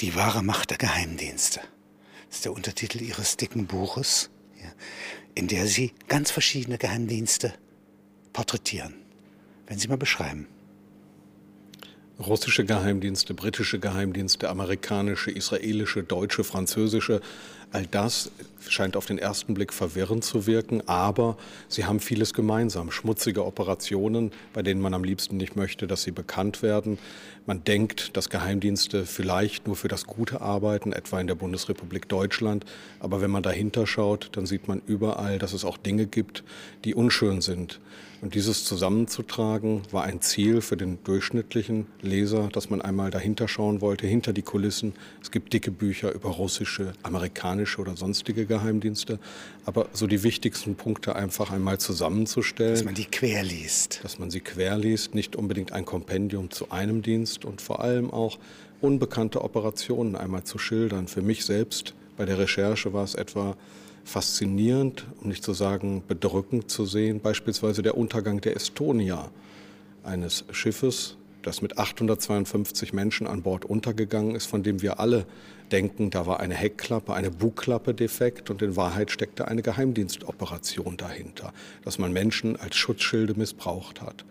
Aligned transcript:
Die 0.00 0.14
wahre 0.14 0.42
Macht 0.42 0.70
der 0.70 0.78
Geheimdienste. 0.78 1.60
Das 2.28 2.36
ist 2.36 2.44
der 2.46 2.52
Untertitel 2.52 3.02
Ihres 3.02 3.36
dicken 3.36 3.66
Buches, 3.66 4.30
in 5.34 5.46
der 5.46 5.66
Sie 5.66 5.92
ganz 6.08 6.30
verschiedene 6.30 6.78
Geheimdienste 6.78 7.52
porträtieren. 8.32 8.94
Wenn 9.66 9.78
Sie 9.78 9.88
mal 9.88 9.98
beschreiben. 9.98 10.46
Russische 12.18 12.64
Geheimdienste, 12.64 13.34
britische 13.34 13.78
Geheimdienste, 13.78 14.48
amerikanische, 14.48 15.30
israelische, 15.30 16.02
deutsche, 16.02 16.44
französische, 16.44 17.20
all 17.72 17.86
das 17.86 18.30
scheint 18.68 18.96
auf 18.96 19.06
den 19.06 19.18
ersten 19.18 19.54
Blick 19.54 19.72
verwirrend 19.72 20.24
zu 20.24 20.46
wirken, 20.46 20.82
aber 20.86 21.36
sie 21.68 21.84
haben 21.86 22.00
vieles 22.00 22.34
gemeinsam. 22.34 22.90
Schmutzige 22.90 23.44
Operationen, 23.44 24.32
bei 24.52 24.62
denen 24.62 24.80
man 24.80 24.94
am 24.94 25.04
liebsten 25.04 25.36
nicht 25.36 25.56
möchte, 25.56 25.86
dass 25.86 26.02
sie 26.02 26.10
bekannt 26.10 26.62
werden. 26.62 26.98
Man 27.46 27.64
denkt, 27.64 28.16
dass 28.16 28.28
Geheimdienste 28.28 29.06
vielleicht 29.06 29.66
nur 29.66 29.76
für 29.76 29.88
das 29.88 30.04
Gute 30.04 30.40
arbeiten, 30.40 30.92
etwa 30.92 31.20
in 31.20 31.26
der 31.26 31.34
Bundesrepublik 31.34 32.08
Deutschland. 32.08 32.64
Aber 33.00 33.20
wenn 33.20 33.30
man 33.30 33.42
dahinter 33.42 33.86
schaut, 33.86 34.30
dann 34.32 34.46
sieht 34.46 34.68
man 34.68 34.82
überall, 34.86 35.38
dass 35.38 35.52
es 35.52 35.64
auch 35.64 35.78
Dinge 35.78 36.06
gibt, 36.06 36.44
die 36.84 36.94
unschön 36.94 37.40
sind. 37.40 37.80
Und 38.20 38.34
dieses 38.34 38.64
zusammenzutragen 38.64 39.80
war 39.92 40.04
ein 40.04 40.20
Ziel 40.20 40.60
für 40.60 40.76
den 40.76 41.02
durchschnittlichen 41.04 41.86
Leser, 42.02 42.50
dass 42.52 42.68
man 42.68 42.82
einmal 42.82 43.10
dahinter 43.10 43.48
schauen 43.48 43.80
wollte, 43.80 44.06
hinter 44.06 44.34
die 44.34 44.42
Kulissen. 44.42 44.92
Es 45.22 45.30
gibt 45.30 45.54
dicke 45.54 45.70
Bücher 45.70 46.12
über 46.12 46.28
russische, 46.28 46.92
amerikanische 47.02 47.59
oder 47.78 47.96
sonstige 47.96 48.46
Geheimdienste. 48.46 49.18
Aber 49.64 49.86
so 49.92 50.06
die 50.06 50.22
wichtigsten 50.22 50.74
Punkte 50.74 51.16
einfach 51.16 51.50
einmal 51.50 51.78
zusammenzustellen. 51.78 52.74
Dass 52.74 52.84
man 52.84 52.94
die 52.94 53.04
quer 53.04 53.42
liest. 53.42 54.00
Dass 54.02 54.18
man 54.18 54.30
sie 54.30 54.40
quer 54.40 54.76
liest, 54.78 55.14
nicht 55.14 55.36
unbedingt 55.36 55.72
ein 55.72 55.84
Kompendium 55.84 56.50
zu 56.50 56.70
einem 56.70 57.02
Dienst 57.02 57.44
und 57.44 57.60
vor 57.60 57.80
allem 57.80 58.10
auch 58.10 58.38
unbekannte 58.80 59.42
Operationen 59.42 60.16
einmal 60.16 60.44
zu 60.44 60.58
schildern. 60.58 61.08
Für 61.08 61.22
mich 61.22 61.44
selbst 61.44 61.94
bei 62.16 62.24
der 62.24 62.38
Recherche 62.38 62.92
war 62.92 63.04
es 63.04 63.14
etwa 63.14 63.56
faszinierend, 64.04 65.06
um 65.20 65.28
nicht 65.28 65.44
zu 65.44 65.52
sagen 65.52 66.02
bedrückend 66.06 66.70
zu 66.70 66.86
sehen, 66.86 67.20
beispielsweise 67.20 67.82
der 67.82 67.96
Untergang 67.96 68.40
der 68.40 68.56
Estonia, 68.56 69.30
eines 70.02 70.44
Schiffes, 70.50 71.16
das 71.42 71.62
mit 71.62 71.78
852 71.78 72.92
Menschen 72.92 73.26
an 73.26 73.42
Bord 73.42 73.64
untergegangen 73.64 74.34
ist, 74.34 74.46
von 74.46 74.62
dem 74.62 74.82
wir 74.82 75.00
alle 75.00 75.26
denken, 75.72 76.10
da 76.10 76.26
war 76.26 76.40
eine 76.40 76.54
Heckklappe, 76.54 77.14
eine 77.14 77.30
Bugklappe 77.30 77.94
defekt 77.94 78.50
und 78.50 78.62
in 78.62 78.76
Wahrheit 78.76 79.10
steckte 79.10 79.48
eine 79.48 79.62
Geheimdienstoperation 79.62 80.96
dahinter, 80.96 81.52
dass 81.84 81.98
man 81.98 82.12
Menschen 82.12 82.56
als 82.56 82.76
Schutzschilde 82.76 83.34
missbraucht 83.34 84.00
hat. 84.00 84.24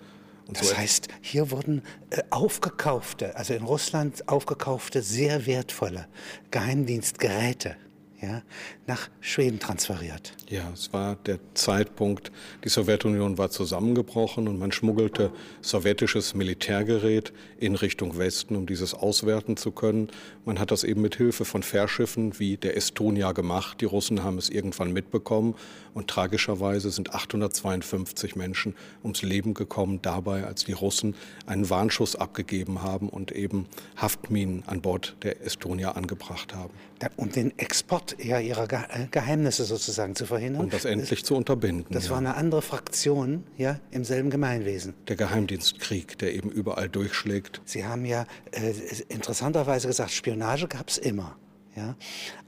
Und 0.47 0.59
das 0.59 0.69
so 0.69 0.77
heißt, 0.77 1.09
hier 1.21 1.51
wurden 1.51 1.83
äh, 2.09 2.23
aufgekaufte, 2.31 3.35
also 3.35 3.53
in 3.53 3.63
Russland 3.63 4.27
aufgekaufte, 4.27 5.01
sehr 5.03 5.45
wertvolle 5.45 6.07
Geheimdienstgeräte 6.49 7.75
ja, 8.21 8.41
nach 8.87 9.09
Schweden 9.21 9.59
transferiert. 9.59 10.33
Ja, 10.49 10.69
es 10.73 10.91
war 10.91 11.15
der 11.15 11.39
Zeitpunkt, 11.53 12.31
die 12.63 12.69
Sowjetunion 12.69 13.37
war 13.37 13.49
zusammengebrochen 13.49 14.47
und 14.47 14.59
man 14.59 14.71
schmuggelte 14.71 15.31
sowjetisches 15.61 16.33
Militärgerät 16.33 17.31
in 17.57 17.75
Richtung 17.75 18.17
Westen, 18.17 18.55
um 18.55 18.65
dieses 18.65 18.93
auswerten 18.93 19.57
zu 19.57 19.71
können. 19.71 20.09
Man 20.45 20.59
hat 20.59 20.71
das 20.71 20.83
eben 20.83 21.01
mit 21.01 21.15
Hilfe 21.15 21.45
von 21.45 21.63
Fährschiffen 21.63 22.39
wie 22.39 22.57
der 22.57 22.75
Estonia 22.75 23.31
gemacht. 23.31 23.81
Die 23.81 23.85
Russen 23.85 24.23
haben 24.23 24.37
es 24.37 24.49
irgendwann 24.49 24.91
mitbekommen 24.91 25.55
und 25.93 26.09
tragischerweise 26.09 26.91
sind 26.91 27.13
852 27.13 28.35
Menschen 28.35 28.75
ums 29.03 29.21
Leben 29.21 29.53
gekommen 29.53 30.01
dabei, 30.01 30.45
als 30.45 30.65
die 30.65 30.73
Russen 30.73 31.15
einen 31.45 31.69
Warnschuss 31.69 32.15
abgegeben 32.15 32.81
haben 32.81 33.09
und 33.09 33.31
eben 33.31 33.67
Haftminen 33.95 34.63
an 34.65 34.81
Bord 34.81 35.15
der 35.23 35.41
Estonia 35.45 35.91
angebracht 35.91 36.53
haben. 36.53 36.73
Um 37.15 37.31
den 37.31 37.57
Export 37.57 38.08
ja, 38.21 38.39
ihrer 38.39 38.71
äh, 38.71 39.07
Geheimnisse 39.11 39.65
sozusagen 39.65 40.15
zu 40.15 40.25
verhindern. 40.25 40.63
Und 40.63 40.73
das 40.73 40.85
endlich 40.85 41.21
das, 41.21 41.27
zu 41.27 41.35
unterbinden. 41.35 41.93
Das 41.93 42.05
ja. 42.05 42.11
war 42.11 42.17
eine 42.17 42.35
andere 42.35 42.61
Fraktion 42.61 43.43
ja, 43.57 43.79
im 43.91 44.03
selben 44.03 44.29
Gemeinwesen. 44.29 44.93
Der 45.07 45.15
Geheimdienstkrieg, 45.15 46.17
der 46.17 46.33
eben 46.33 46.49
überall 46.51 46.89
durchschlägt. 46.89 47.61
Sie 47.65 47.85
haben 47.85 48.05
ja 48.05 48.25
äh, 48.51 48.73
interessanterweise 49.09 49.87
gesagt, 49.87 50.11
Spionage 50.11 50.67
gab 50.67 50.89
es 50.89 50.97
immer. 50.97 51.37
Ja? 51.75 51.95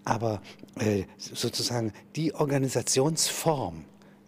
Aber 0.04 0.42
äh, 0.80 1.04
sozusagen 1.18 1.94
die 2.16 2.34
Organisationsform, 2.34 3.86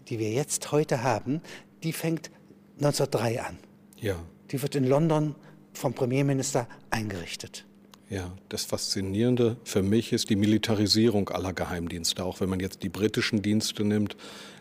die 0.09 0.19
wir 0.19 0.31
jetzt 0.31 0.71
heute 0.71 1.03
haben, 1.03 1.41
die 1.83 1.93
fängt 1.93 2.31
1903 2.77 3.41
an. 3.41 3.57
Ja. 3.99 4.15
Die 4.51 4.61
wird 4.61 4.75
in 4.75 4.85
London 4.85 5.35
vom 5.73 5.93
Premierminister 5.93 6.67
eingerichtet. 6.89 7.65
Ja, 8.13 8.31
das 8.49 8.63
Faszinierende 8.63 9.57
für 9.63 9.81
mich 9.81 10.13
ist 10.13 10.29
die 10.29 10.35
Militarisierung 10.35 11.29
aller 11.29 11.51
Geheimdienste. 11.51 12.23
Auch 12.23 12.41
wenn 12.41 12.49
man 12.49 12.59
jetzt 12.59 12.83
die 12.83 12.89
britischen 12.89 13.41
Dienste 13.41 13.83
nimmt, 13.83 14.15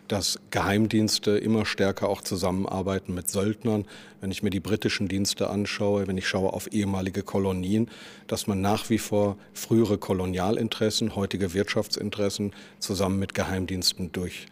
dass 0.07 0.39
Geheimdienste 0.49 1.37
immer 1.37 1.63
stärker 1.63 2.09
auch 2.09 2.21
zusammenarbeiten 2.21 3.13
mit 3.13 3.29
Söldnern. 3.29 3.85
Wenn 4.21 4.31
ich 4.31 4.41
mir 4.41 4.49
die 4.49 4.59
britischen 4.59 5.07
Dienste 5.07 5.51
anschaue, 5.51 6.07
wenn 6.07 6.17
ich 6.17 6.27
schaue 6.27 6.51
auf 6.51 6.73
ehemalige 6.73 7.21
Kolonien, 7.21 7.91
dass 8.25 8.47
man 8.47 8.59
nach 8.59 8.89
wie 8.89 8.97
vor 8.97 9.37
frühere 9.53 9.99
Kolonialinteressen, 9.99 11.15
heutige 11.15 11.53
Wirtschaftsinteressen 11.53 12.53
zusammen 12.79 13.19
mit 13.19 13.35
Geheimdiensten 13.35 14.11
durch, 14.13 14.47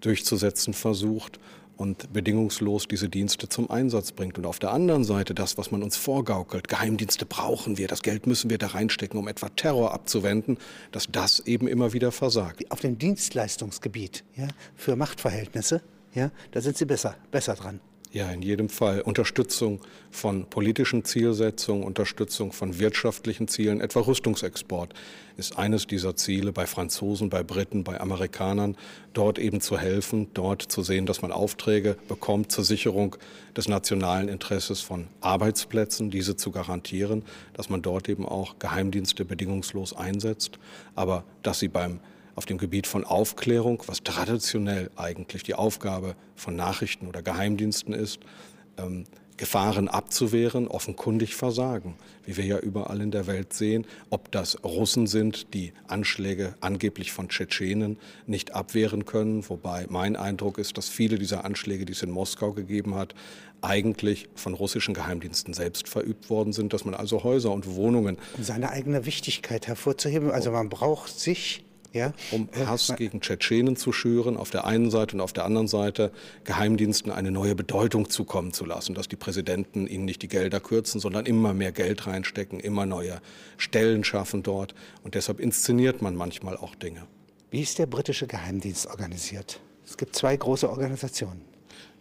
durchzusetzen 0.00 0.74
versucht 0.74 1.40
und 1.76 2.12
bedingungslos 2.12 2.86
diese 2.88 3.08
Dienste 3.08 3.48
zum 3.48 3.70
Einsatz 3.70 4.12
bringt. 4.12 4.38
Und 4.38 4.46
auf 4.46 4.58
der 4.58 4.72
anderen 4.72 5.04
Seite 5.04 5.34
das, 5.34 5.58
was 5.58 5.70
man 5.70 5.82
uns 5.82 5.96
vorgaukelt, 5.96 6.68
Geheimdienste 6.68 7.26
brauchen 7.26 7.78
wir, 7.78 7.88
das 7.88 8.02
Geld 8.02 8.26
müssen 8.26 8.50
wir 8.50 8.58
da 8.58 8.68
reinstecken, 8.68 9.18
um 9.18 9.28
etwa 9.28 9.48
Terror 9.48 9.92
abzuwenden, 9.92 10.58
dass 10.92 11.08
das 11.10 11.40
eben 11.40 11.68
immer 11.68 11.92
wieder 11.92 12.12
versagt. 12.12 12.70
Auf 12.70 12.80
dem 12.80 12.98
Dienstleistungsgebiet 12.98 14.24
ja, 14.36 14.48
für 14.74 14.96
Machtverhältnisse, 14.96 15.82
ja, 16.14 16.30
da 16.52 16.60
sind 16.60 16.76
Sie 16.76 16.84
besser, 16.84 17.16
besser 17.30 17.54
dran. 17.54 17.80
Ja, 18.14 18.30
in 18.30 18.42
jedem 18.42 18.68
Fall. 18.68 19.00
Unterstützung 19.00 19.80
von 20.12 20.46
politischen 20.46 21.04
Zielsetzungen, 21.04 21.82
Unterstützung 21.82 22.52
von 22.52 22.78
wirtschaftlichen 22.78 23.48
Zielen, 23.48 23.80
etwa 23.80 24.02
Rüstungsexport 24.02 24.94
ist 25.36 25.58
eines 25.58 25.88
dieser 25.88 26.14
Ziele 26.14 26.52
bei 26.52 26.64
Franzosen, 26.64 27.28
bei 27.28 27.42
Briten, 27.42 27.82
bei 27.82 28.00
Amerikanern, 28.00 28.76
dort 29.14 29.40
eben 29.40 29.60
zu 29.60 29.78
helfen, 29.78 30.28
dort 30.32 30.62
zu 30.62 30.84
sehen, 30.84 31.06
dass 31.06 31.22
man 31.22 31.32
Aufträge 31.32 31.96
bekommt 32.06 32.52
zur 32.52 32.62
Sicherung 32.62 33.16
des 33.56 33.66
nationalen 33.66 34.28
Interesses 34.28 34.80
von 34.80 35.08
Arbeitsplätzen, 35.20 36.12
diese 36.12 36.36
zu 36.36 36.52
garantieren, 36.52 37.24
dass 37.54 37.68
man 37.68 37.82
dort 37.82 38.08
eben 38.08 38.24
auch 38.26 38.60
Geheimdienste 38.60 39.24
bedingungslos 39.24 39.92
einsetzt, 39.92 40.60
aber 40.94 41.24
dass 41.42 41.58
sie 41.58 41.66
beim 41.66 41.98
auf 42.34 42.46
dem 42.46 42.58
Gebiet 42.58 42.86
von 42.86 43.04
Aufklärung, 43.04 43.82
was 43.86 44.02
traditionell 44.02 44.90
eigentlich 44.96 45.42
die 45.42 45.54
Aufgabe 45.54 46.16
von 46.34 46.56
Nachrichten 46.56 47.06
oder 47.06 47.22
Geheimdiensten 47.22 47.94
ist, 47.94 48.20
ähm, 48.78 49.04
Gefahren 49.36 49.88
abzuwehren, 49.88 50.68
offenkundig 50.68 51.34
versagen, 51.34 51.96
wie 52.24 52.36
wir 52.36 52.44
ja 52.44 52.58
überall 52.58 53.00
in 53.00 53.10
der 53.10 53.26
Welt 53.26 53.52
sehen, 53.52 53.84
ob 54.08 54.30
das 54.30 54.62
Russen 54.62 55.08
sind, 55.08 55.52
die 55.54 55.72
Anschläge 55.88 56.54
angeblich 56.60 57.10
von 57.10 57.28
Tschetschenen 57.28 57.98
nicht 58.26 58.54
abwehren 58.54 59.06
können, 59.06 59.48
wobei 59.48 59.86
mein 59.88 60.14
Eindruck 60.14 60.58
ist, 60.58 60.78
dass 60.78 60.88
viele 60.88 61.18
dieser 61.18 61.44
Anschläge, 61.44 61.84
die 61.84 61.94
es 61.94 62.02
in 62.02 62.10
Moskau 62.10 62.52
gegeben 62.52 62.94
hat, 62.94 63.16
eigentlich 63.60 64.28
von 64.34 64.54
russischen 64.54 64.94
Geheimdiensten 64.94 65.52
selbst 65.52 65.88
verübt 65.88 66.30
worden 66.30 66.52
sind, 66.52 66.72
dass 66.72 66.84
man 66.84 66.94
also 66.94 67.24
Häuser 67.24 67.50
und 67.50 67.66
Wohnungen. 67.74 68.18
Um 68.36 68.44
seine 68.44 68.70
eigene 68.70 69.06
Wichtigkeit 69.06 69.66
hervorzuheben, 69.66 70.30
also 70.30 70.52
man 70.52 70.68
braucht 70.68 71.18
sich 71.18 71.63
ja? 71.94 72.12
um 72.30 72.48
Hass 72.66 72.92
gegen 72.96 73.20
Tschetschenen 73.20 73.76
zu 73.76 73.92
schüren, 73.92 74.36
auf 74.36 74.50
der 74.50 74.66
einen 74.66 74.90
Seite 74.90 75.16
und 75.16 75.20
auf 75.20 75.32
der 75.32 75.44
anderen 75.44 75.68
Seite 75.68 76.12
Geheimdiensten 76.44 77.10
eine 77.10 77.30
neue 77.30 77.54
Bedeutung 77.54 78.10
zukommen 78.10 78.52
zu 78.52 78.66
lassen, 78.66 78.94
dass 78.94 79.08
die 79.08 79.16
Präsidenten 79.16 79.86
ihnen 79.86 80.04
nicht 80.04 80.22
die 80.22 80.28
Gelder 80.28 80.60
kürzen, 80.60 81.00
sondern 81.00 81.24
immer 81.24 81.54
mehr 81.54 81.72
Geld 81.72 82.06
reinstecken, 82.06 82.60
immer 82.60 82.84
neue 82.84 83.20
Stellen 83.56 84.04
schaffen 84.04 84.42
dort. 84.42 84.74
Und 85.02 85.14
deshalb 85.14 85.40
inszeniert 85.40 86.02
man 86.02 86.16
manchmal 86.16 86.56
auch 86.56 86.74
Dinge. 86.74 87.06
Wie 87.50 87.62
ist 87.62 87.78
der 87.78 87.86
britische 87.86 88.26
Geheimdienst 88.26 88.86
organisiert? 88.88 89.60
Es 89.86 89.96
gibt 89.96 90.16
zwei 90.16 90.36
große 90.36 90.68
Organisationen. 90.68 91.53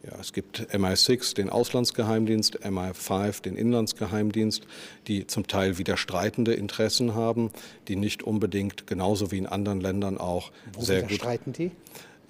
Ja, 0.03 0.17
es 0.19 0.33
gibt 0.33 0.67
MI6, 0.73 1.33
den 1.33 1.49
Auslandsgeheimdienst, 1.49 2.65
MI5, 2.65 3.41
den 3.41 3.55
Inlandsgeheimdienst, 3.55 4.63
die 5.07 5.27
zum 5.27 5.47
Teil 5.47 5.77
widerstreitende 5.77 6.53
Interessen 6.53 7.15
haben, 7.15 7.51
die 7.87 7.95
nicht 7.95 8.21
unbedingt 8.21 8.85
genauso 8.85 9.31
wie 9.31 9.37
in 9.37 9.45
anderen 9.45 9.79
Ländern 9.79 10.17
auch 10.17 10.51
Wo 10.73 10.81
sehr 10.81 11.03
gut. 11.03 11.13
streiten 11.13 11.53
die? 11.53 11.71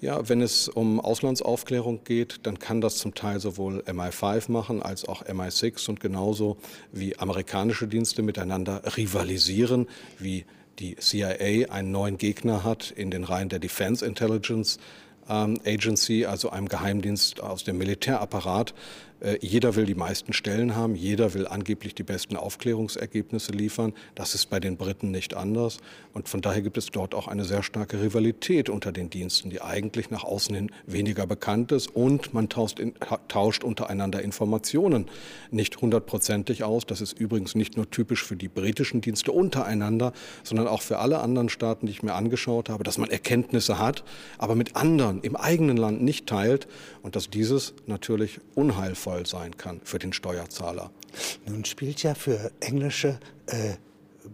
Ja, 0.00 0.28
wenn 0.28 0.40
es 0.40 0.68
um 0.68 1.00
Auslandsaufklärung 1.00 2.04
geht, 2.04 2.40
dann 2.44 2.58
kann 2.58 2.80
das 2.80 2.98
zum 2.98 3.14
Teil 3.14 3.40
sowohl 3.40 3.82
MI5 3.86 4.52
machen 4.52 4.82
als 4.82 5.08
auch 5.08 5.24
MI6 5.24 5.88
und 5.88 5.98
genauso 5.98 6.58
wie 6.92 7.18
amerikanische 7.18 7.88
Dienste 7.88 8.22
miteinander 8.22 8.82
rivalisieren, 8.96 9.88
wie 10.18 10.44
die 10.78 10.96
CIA 10.96 11.72
einen 11.72 11.90
neuen 11.90 12.18
Gegner 12.18 12.64
hat 12.64 12.90
in 12.90 13.10
den 13.10 13.24
Reihen 13.24 13.48
der 13.48 13.60
Defense 13.60 14.04
Intelligence 14.04 14.78
Agency, 15.28 16.26
also 16.26 16.50
einem 16.50 16.68
Geheimdienst 16.68 17.40
aus 17.40 17.64
dem 17.64 17.78
Militärapparat, 17.78 18.74
jeder 19.40 19.74
will 19.74 19.86
die 19.86 19.94
meisten 19.94 20.34
Stellen 20.34 20.76
haben, 20.76 20.94
jeder 20.94 21.32
will 21.32 21.46
angeblich 21.46 21.94
die 21.94 22.02
besten 22.02 22.36
Aufklärungsergebnisse 22.36 23.52
liefern. 23.52 23.94
Das 24.14 24.34
ist 24.34 24.50
bei 24.50 24.60
den 24.60 24.76
Briten 24.76 25.10
nicht 25.10 25.34
anders. 25.34 25.78
Und 26.12 26.28
von 26.28 26.42
daher 26.42 26.60
gibt 26.60 26.76
es 26.76 26.86
dort 26.86 27.14
auch 27.14 27.26
eine 27.26 27.44
sehr 27.44 27.62
starke 27.62 28.02
Rivalität 28.02 28.68
unter 28.68 28.92
den 28.92 29.08
Diensten, 29.08 29.48
die 29.48 29.62
eigentlich 29.62 30.10
nach 30.10 30.24
außen 30.24 30.54
hin 30.54 30.70
weniger 30.86 31.26
bekannt 31.26 31.72
ist. 31.72 31.94
Und 31.94 32.34
man 32.34 32.50
tauscht, 32.50 32.78
in, 32.78 32.92
tauscht 33.28 33.64
untereinander 33.64 34.20
Informationen 34.20 35.06
nicht 35.50 35.80
hundertprozentig 35.80 36.62
aus. 36.62 36.84
Das 36.84 37.00
ist 37.00 37.18
übrigens 37.18 37.54
nicht 37.54 37.76
nur 37.78 37.90
typisch 37.90 38.22
für 38.24 38.36
die 38.36 38.48
britischen 38.48 39.00
Dienste 39.00 39.32
untereinander, 39.32 40.12
sondern 40.42 40.68
auch 40.68 40.82
für 40.82 40.98
alle 40.98 41.20
anderen 41.20 41.48
Staaten, 41.48 41.86
die 41.86 41.92
ich 41.92 42.02
mir 42.02 42.12
angeschaut 42.12 42.68
habe, 42.68 42.84
dass 42.84 42.98
man 42.98 43.08
Erkenntnisse 43.08 43.78
hat, 43.78 44.04
aber 44.36 44.54
mit 44.54 44.76
anderen 44.76 45.22
im 45.22 45.34
eigenen 45.34 45.78
Land 45.78 46.02
nicht 46.02 46.26
teilt 46.26 46.68
und 47.02 47.16
dass 47.16 47.30
dieses 47.30 47.72
natürlich 47.86 48.40
unheilvoll 48.54 49.13
sein 49.24 49.56
kann 49.56 49.80
für 49.84 49.98
den 49.98 50.12
Steuerzahler. 50.12 50.90
Nun 51.46 51.64
spielt 51.64 52.02
ja 52.02 52.14
für 52.14 52.50
englische 52.60 53.18
äh, 53.46 53.74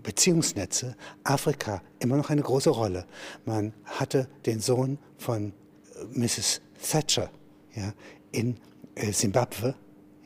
Beziehungsnetze 0.02 0.96
Afrika 1.24 1.82
immer 1.98 2.16
noch 2.16 2.30
eine 2.30 2.42
große 2.42 2.70
Rolle. 2.70 3.06
Man 3.44 3.72
hatte 3.84 4.28
den 4.46 4.60
Sohn 4.60 4.98
von 5.18 5.52
äh, 5.94 6.18
Mrs. 6.18 6.60
Thatcher 6.82 7.30
ja, 7.74 7.92
in 8.32 8.56
äh, 8.94 9.12
Simbabwe 9.12 9.74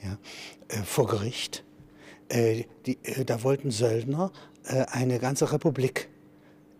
ja, 0.03 0.19
äh, 0.69 0.83
vor 0.83 1.07
Gericht. 1.07 1.65
Äh, 2.29 2.65
die, 2.87 2.99
äh, 3.03 3.25
da 3.25 3.43
wollten 3.43 3.71
Söldner 3.71 4.33
äh, 4.65 4.85
eine 4.91 5.19
ganze 5.19 5.53
Republik, 5.53 6.09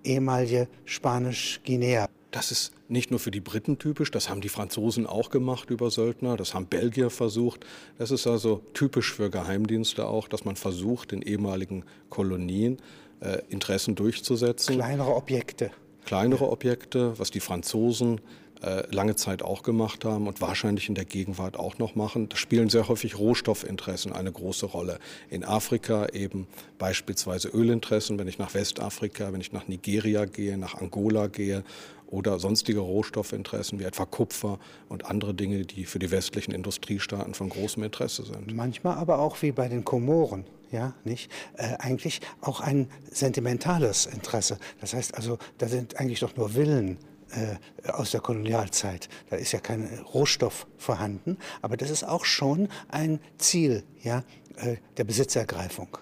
ehemalige 0.05 0.69
Spanisch-Guinea, 0.85 2.09
das 2.35 2.51
ist 2.51 2.73
nicht 2.89 3.13
nur 3.13 3.21
für 3.21 3.31
die 3.31 3.41
Briten 3.41 3.79
typisch, 3.79 4.11
das 4.11 4.29
haben 4.29 4.41
die 4.41 4.49
Franzosen 4.49 5.07
auch 5.07 5.31
gemacht 5.31 5.71
über 5.71 5.89
Söldner, 5.93 6.37
das 6.37 6.53
haben 6.53 6.67
Belgier 6.67 7.09
versucht. 7.09 7.65
Das 7.97 8.11
ist 8.11 8.27
also 8.27 8.61
typisch 8.75 9.15
für 9.15 9.31
Geheimdienste 9.31 10.09
auch, 10.09 10.27
dass 10.27 10.45
man 10.45 10.57
versucht, 10.57 11.13
in 11.13 11.23
ehemaligen 11.23 11.85
Kolonien 12.11 12.79
äh, 13.21 13.39
Interessen 13.51 13.95
durchzusetzen. 13.95 14.75
Kleinere 14.75 15.15
Objekte. 15.15 15.71
Kleinere 16.05 16.51
Objekte, 16.51 17.17
was 17.21 17.31
die 17.31 17.39
Franzosen 17.39 18.21
äh, 18.65 18.83
lange 18.95 19.15
Zeit 19.15 19.43
auch 19.43 19.63
gemacht 19.63 20.05
haben 20.05 20.27
und 20.27 20.41
wahrscheinlich 20.41 20.89
in 20.89 20.95
der 20.95 21.05
Gegenwart 21.05 21.57
auch 21.57 21.79
noch 21.79 21.95
machen. 21.95 22.29
Da 22.29 22.37
spielen 22.37 22.71
sehr 22.71 22.89
häufig 22.89 23.19
Rohstoffinteressen 23.19 24.13
eine 24.13 24.33
große 24.33 24.67
Rolle. 24.67 24.99
In 25.29 25.45
Afrika 25.45 26.07
eben 26.13 26.47
beispielsweise 26.79 27.49
Ölinteressen, 27.49 28.19
wenn 28.19 28.27
ich 28.27 28.39
nach 28.39 28.55
Westafrika, 28.55 29.33
wenn 29.33 29.41
ich 29.41 29.53
nach 29.53 29.69
Nigeria 29.69 30.25
gehe, 30.25 30.57
nach 30.57 30.81
Angola 30.81 31.27
gehe 31.27 31.63
oder 32.07 32.39
sonstige 32.39 32.81
Rohstoffinteressen 32.81 33.81
wie 33.81 33.85
etwa 33.85 34.05
Kupfer 34.05 34.59
und 34.89 35.07
andere 35.07 35.35
Dinge, 35.35 35.65
die 35.65 35.85
für 35.85 35.99
die 35.99 36.11
westlichen 36.11 36.53
Industriestaaten 36.53 37.35
von 37.35 37.49
großem 37.49 37.83
Interesse 37.83 38.25
sind. 38.25 38.55
Manchmal 38.55 38.97
aber 38.97 39.19
auch 39.19 39.43
wie 39.43 39.53
bei 39.53 39.69
den 39.69 39.85
Komoren. 39.85 40.45
Ja, 40.71 40.95
nicht? 41.05 41.31
Äh, 41.57 41.77
eigentlich 41.79 42.21
auch 42.41 42.61
ein 42.61 42.89
sentimentales 43.11 44.07
Interesse. 44.07 44.59
Das 44.81 44.93
heißt 44.93 45.15
also, 45.15 45.39
da 45.59 45.69
sind 45.69 46.01
eigentlich 46.01 46.21
doch 46.21 46.37
nur 46.37 46.55
Willen 46.55 46.99
äh, 47.31 47.91
aus 47.91 48.11
der 48.11 48.21
Kolonialzeit. 48.21 49.09
Da 49.31 49.37
ist 49.37 49.53
ja 49.53 49.61
kein 49.61 49.89
Rohstoff 50.13 50.67
vorhanden, 50.77 51.39
aber 51.63 51.77
das 51.77 51.91
ist 51.91 52.05
auch 52.05 52.25
schon 52.25 52.69
ein 52.89 53.21
Ziel 53.39 53.85
ja, 54.03 54.25
äh, 54.57 54.77
der 54.97 55.05
Besitzergreifung. 55.05 55.99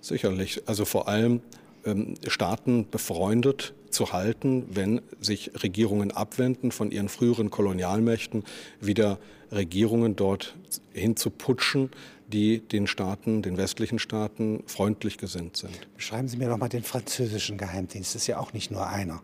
Sicherlich. 0.00 0.62
Also 0.66 0.84
vor 0.84 1.08
allem 1.08 1.40
ähm, 1.84 2.14
Staaten 2.26 2.88
befreundet 2.90 3.74
zu 3.90 4.12
halten, 4.12 4.66
wenn 4.70 5.00
sich 5.20 5.50
Regierungen 5.62 6.10
abwenden 6.10 6.72
von 6.72 6.90
ihren 6.90 7.08
früheren 7.08 7.50
Kolonialmächten, 7.50 8.44
wieder 8.80 9.18
Regierungen 9.52 10.16
dort 10.16 10.54
hinzuputschen, 10.92 11.90
die 12.28 12.60
den 12.60 12.86
Staaten, 12.86 13.42
den 13.42 13.56
westlichen 13.56 13.98
Staaten 13.98 14.62
freundlich 14.66 15.18
gesinnt 15.18 15.56
sind. 15.56 15.72
Beschreiben 15.96 16.28
Sie 16.28 16.36
mir 16.36 16.48
doch 16.48 16.58
mal 16.58 16.68
den 16.68 16.84
französischen 16.84 17.58
Geheimdienst. 17.58 18.14
Das 18.14 18.22
ist 18.22 18.26
ja 18.28 18.38
auch 18.38 18.52
nicht 18.52 18.70
nur 18.70 18.86
einer. 18.86 19.22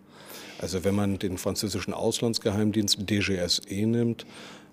Also 0.59 0.85
wenn 0.85 0.95
man 0.95 1.19
den 1.19 1.39
französischen 1.39 1.95
Auslandsgeheimdienst 1.95 2.99
DGSE 3.09 3.87
nimmt, 3.87 4.27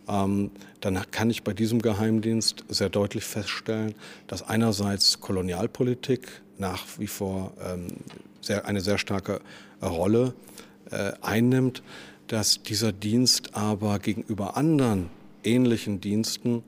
ähm, 0.07 0.51
dann 0.81 0.99
kann 1.11 1.29
ich 1.29 1.43
bei 1.43 1.53
diesem 1.53 1.81
Geheimdienst 1.81 2.65
sehr 2.69 2.89
deutlich 2.89 3.23
feststellen, 3.23 3.95
dass 4.27 4.41
einerseits 4.41 5.19
Kolonialpolitik 5.19 6.41
nach 6.57 6.85
wie 6.97 7.07
vor 7.07 7.53
ähm, 7.63 7.87
sehr, 8.41 8.65
eine 8.65 8.81
sehr 8.81 8.97
starke 8.97 9.39
Rolle 9.85 10.33
äh, 10.91 11.11
einnimmt, 11.21 11.83
dass 12.27 12.63
dieser 12.63 12.91
Dienst 12.91 13.55
aber 13.55 13.99
gegenüber 13.99 14.57
anderen 14.57 15.09
ähnlichen 15.43 16.01
Diensten 16.01 16.63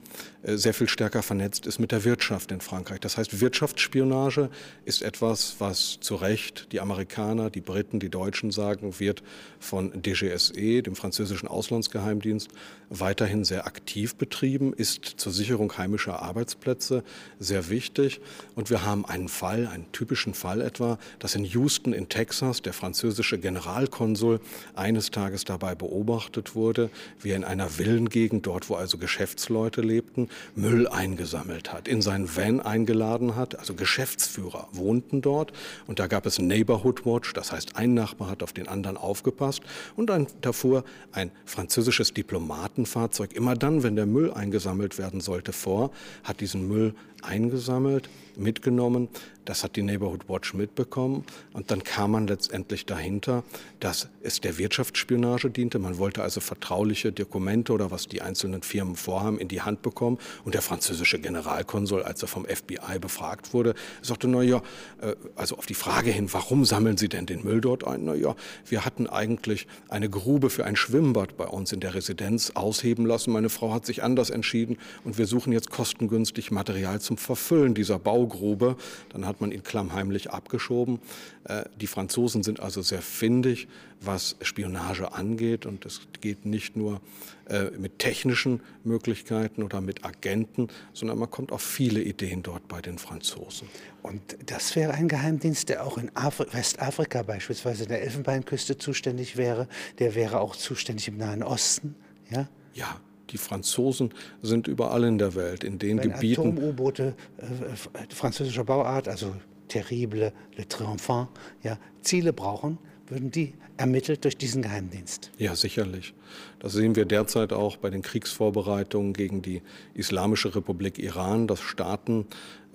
sehr 0.48 0.74
viel 0.74 0.88
stärker 0.88 1.24
vernetzt 1.24 1.66
ist 1.66 1.80
mit 1.80 1.92
der 1.92 2.04
Wirtschaft 2.04 2.52
in 2.52 2.62
Frankreich. 2.62 3.00
Das 3.00 3.18
heißt, 3.18 3.42
Wirtschaftsspionage 3.42 4.50
ist 4.86 5.02
etwas, 5.02 5.56
was 5.60 5.98
zu 6.02 6.16
Recht 6.16 6.68
die 6.72 6.80
Amerikaner, 6.80 7.50
die 7.50 7.62
Briten, 7.62 8.00
die 8.00 8.10
Deutschen 8.10 8.52
sagen, 8.52 9.00
wird 9.00 9.24
von 9.60 9.92
DGSE, 10.04 10.84
dem 10.84 10.96
französischen 10.96 11.48
Auslandsgeheimdienst, 11.48 12.50
weiterhin 12.90 13.44
sehr 13.44 13.66
aktiv 13.66 14.16
betrieben, 14.16 14.74
ist 14.74 15.06
zur 15.18 15.32
Sicherung 15.32 15.76
heimischer 15.78 16.22
Arbeitsplätze 16.22 17.04
sehr 17.40 17.70
wichtig. 17.70 18.22
Und 18.54 18.70
wir 18.70 18.86
haben 18.86 19.06
einen 19.06 19.30
Fall, 19.30 19.66
einen 19.68 19.92
typischen 19.92 20.36
Fall 20.36 20.62
etwa, 20.62 21.00
dass 21.18 21.34
in 21.34 21.44
Houston 21.46 21.92
in 21.94 22.08
Texas 22.08 22.62
der 22.62 22.74
französische 22.74 23.40
Generalkonsul 23.40 24.40
eines 24.76 25.10
Tages 25.10 25.44
dabei 25.44 25.74
beobachtet 25.74 26.54
wurde, 26.54 26.92
wie 27.20 27.32
er 27.32 27.38
in 27.38 27.44
einer 27.44 27.70
Villengegend, 27.70 28.46
dort 28.46 28.70
wo 28.70 28.76
also 28.76 29.00
Geschäftsleute 29.00 29.82
lebten, 29.82 30.30
Müll 30.56 30.88
eingesammelt 30.88 31.74
hat, 31.74 31.88
in 31.88 32.02
seinen 32.02 32.36
Van 32.36 32.60
eingeladen 32.62 33.36
hat. 33.36 33.58
Also 33.58 33.74
Geschäftsführer 33.74 34.68
wohnten 34.72 35.22
dort 35.22 35.54
und 35.88 36.00
da 36.00 36.08
gab 36.08 36.26
es 36.26 36.40
Neighborhood 36.40 37.06
Watch, 37.06 37.34
das 37.34 37.52
heißt 37.52 37.76
ein 37.76 37.94
Nachbar 37.94 38.30
hat 38.30 38.44
auf 38.44 38.54
den 38.54 38.68
anderen 38.68 38.98
aufgepasst 38.98 39.62
und 39.96 40.10
dann 40.10 40.28
davor 40.42 40.84
ein 41.12 41.32
französisches 41.46 42.14
Diplomatenfahrzeug. 42.14 43.34
Immer 43.34 43.56
dann, 43.56 43.84
wenn 43.84 43.96
der 43.96 44.06
Müll 44.06 44.32
eingesammelt 44.34 44.98
werden 44.98 45.22
sollte, 45.22 45.54
vor, 45.54 45.92
hat 46.24 46.42
diesen 46.42 46.68
Müll 46.68 46.94
eingesammelt, 47.26 48.10
mitgenommen. 48.38 49.10
Das 49.46 49.64
hat 49.64 49.76
die 49.76 49.84
Neighborhood 49.84 50.28
Watch 50.28 50.56
mitbekommen. 50.56 51.24
Und 51.54 51.70
dann 51.70 51.84
kam 51.84 52.12
man 52.12 52.26
letztendlich 52.28 52.86
dahinter, 52.86 53.44
dass 53.80 54.10
es 54.24 54.42
der 54.42 54.58
Wirtschaftsspionage 54.58 55.52
diente. 55.52 55.78
Man 55.78 56.00
wollte 56.00 56.24
also 56.24 56.40
vertrauliche 56.40 57.12
Dokumente 57.12 57.72
oder 57.72 57.92
was 57.92 58.08
die 58.08 58.24
einzelnen 58.24 58.64
Firmen 58.64 58.96
vorhaben, 58.96 59.38
in 59.38 59.48
die 59.48 59.62
Hand 59.62 59.84
bekommen. 59.84 60.18
Und 60.44 60.56
der 60.56 60.64
französische 60.64 61.20
Generalkonsul, 61.20 62.02
als 62.02 62.24
er 62.24 62.28
vom 62.28 62.46
FBI 62.46 62.98
befragt 63.00 63.54
wurde, 63.54 63.76
sagte, 64.02 64.28
na 64.28 64.42
ja, 64.42 64.64
äh, 65.02 65.16
also 65.36 65.58
auf 65.58 65.68
die 65.68 65.76
Frage 65.76 66.10
hin, 66.10 66.34
warum 66.34 66.66
sammeln 66.66 66.98
Sie 66.98 67.10
denn 67.10 67.28
den 67.28 67.44
Müll 67.44 67.62
dort 67.62 67.86
ein? 67.86 68.06
Na 68.06 68.16
ja, 68.16 68.36
wir 68.66 68.84
hatten 68.84 69.06
eigentlich 69.06 69.68
eine 69.90 70.10
Grube 70.10 70.50
für 70.50 70.66
ein 70.66 70.76
Schwimmbad 70.76 71.38
bei 71.38 71.46
uns 71.46 71.72
in 71.72 71.82
der 71.82 71.94
Residenz 71.94 72.54
ausheben 72.56 73.06
lassen. 73.06 73.32
Meine 73.32 73.50
Frau 73.50 73.74
hat 73.74 73.86
sich 73.86 74.02
anders 74.02 74.32
entschieden 74.32 74.78
und 75.04 75.20
wir 75.20 75.28
suchen 75.28 75.54
jetzt 75.54 75.70
kostengünstig 75.70 76.50
Material 76.50 77.00
zum 77.00 77.15
Verfüllen 77.18 77.74
dieser 77.74 78.00
Baugrube. 78.00 78.76
Dann 79.10 79.26
hat 79.26 79.42
man 79.42 79.52
ihn 79.52 79.64
klammheimlich 79.64 80.32
abgeschoben. 80.32 81.00
Äh, 81.46 81.66
die 81.80 81.88
Franzosen 81.88 82.44
sind 82.44 82.60
also 82.60 82.82
sehr 82.82 83.02
findig, 83.02 83.68
was 84.02 84.36
Spionage 84.42 85.14
angeht. 85.14 85.66
Und 85.66 85.86
es 85.86 86.02
geht 86.22 86.46
nicht 86.46 86.76
nur 86.76 87.02
äh, 87.48 87.72
mit 87.72 88.00
technischen 88.00 88.62
Möglichkeiten 88.84 89.64
oder 89.64 89.82
mit 89.82 90.04
Agenten, 90.06 90.68
sondern 90.94 91.18
man 91.18 91.30
kommt 91.30 91.52
auf 91.52 91.62
viele 91.62 92.02
Ideen 92.02 92.44
dort 92.44 92.68
bei 92.68 92.82
den 92.82 92.98
Franzosen. 92.98 93.68
Und 94.02 94.22
das 94.46 94.76
wäre 94.76 94.94
ein 94.94 95.08
Geheimdienst, 95.08 95.70
der 95.70 95.86
auch 95.86 95.98
in 95.98 96.12
Afri 96.16 96.46
Westafrika 96.52 97.24
beispielsweise 97.24 97.84
in 97.84 97.90
der 97.90 98.04
Elfenbeinküste 98.04 98.78
zuständig 98.78 99.38
wäre. 99.38 99.68
Der 100.00 100.16
wäre 100.16 100.40
auch 100.40 100.56
zuständig 100.56 101.08
im 101.08 101.18
Nahen 101.18 101.44
Osten. 101.44 101.96
Ja, 102.30 102.48
ja 102.74 103.00
die 103.30 103.38
Franzosen 103.38 104.14
sind 104.42 104.68
überall 104.68 105.04
in 105.04 105.18
der 105.18 105.36
Welt, 105.36 105.64
in 105.64 105.80
den 105.80 105.98
Wenn 105.98 106.12
Gebieten. 106.12 106.42
Atom-U-Boote 106.42 107.16
äh, 107.38 108.14
französischer 108.14 108.64
Bauart, 108.64 109.08
also 109.08 109.36
Terrible, 109.68 110.32
Le 110.56 110.68
Triomphant, 110.68 111.30
ja, 111.64 111.78
Ziele 112.02 112.34
brauchen, 112.34 112.78
würden 113.08 113.32
die 113.32 113.54
ermittelt 113.78 114.24
durch 114.24 114.38
diesen 114.38 114.62
Geheimdienst. 114.62 115.32
Ja, 115.38 115.56
sicherlich. 115.56 116.14
Das 116.60 116.74
sehen 116.74 116.96
wir 116.96 117.06
derzeit 117.06 117.52
auch 117.52 117.78
bei 117.78 117.90
den 117.90 118.02
Kriegsvorbereitungen 118.02 119.14
gegen 119.14 119.42
die 119.42 119.62
Islamische 119.94 120.56
Republik 120.56 120.98
Iran, 120.98 121.48
dass 121.48 121.60
Staaten, 121.60 122.26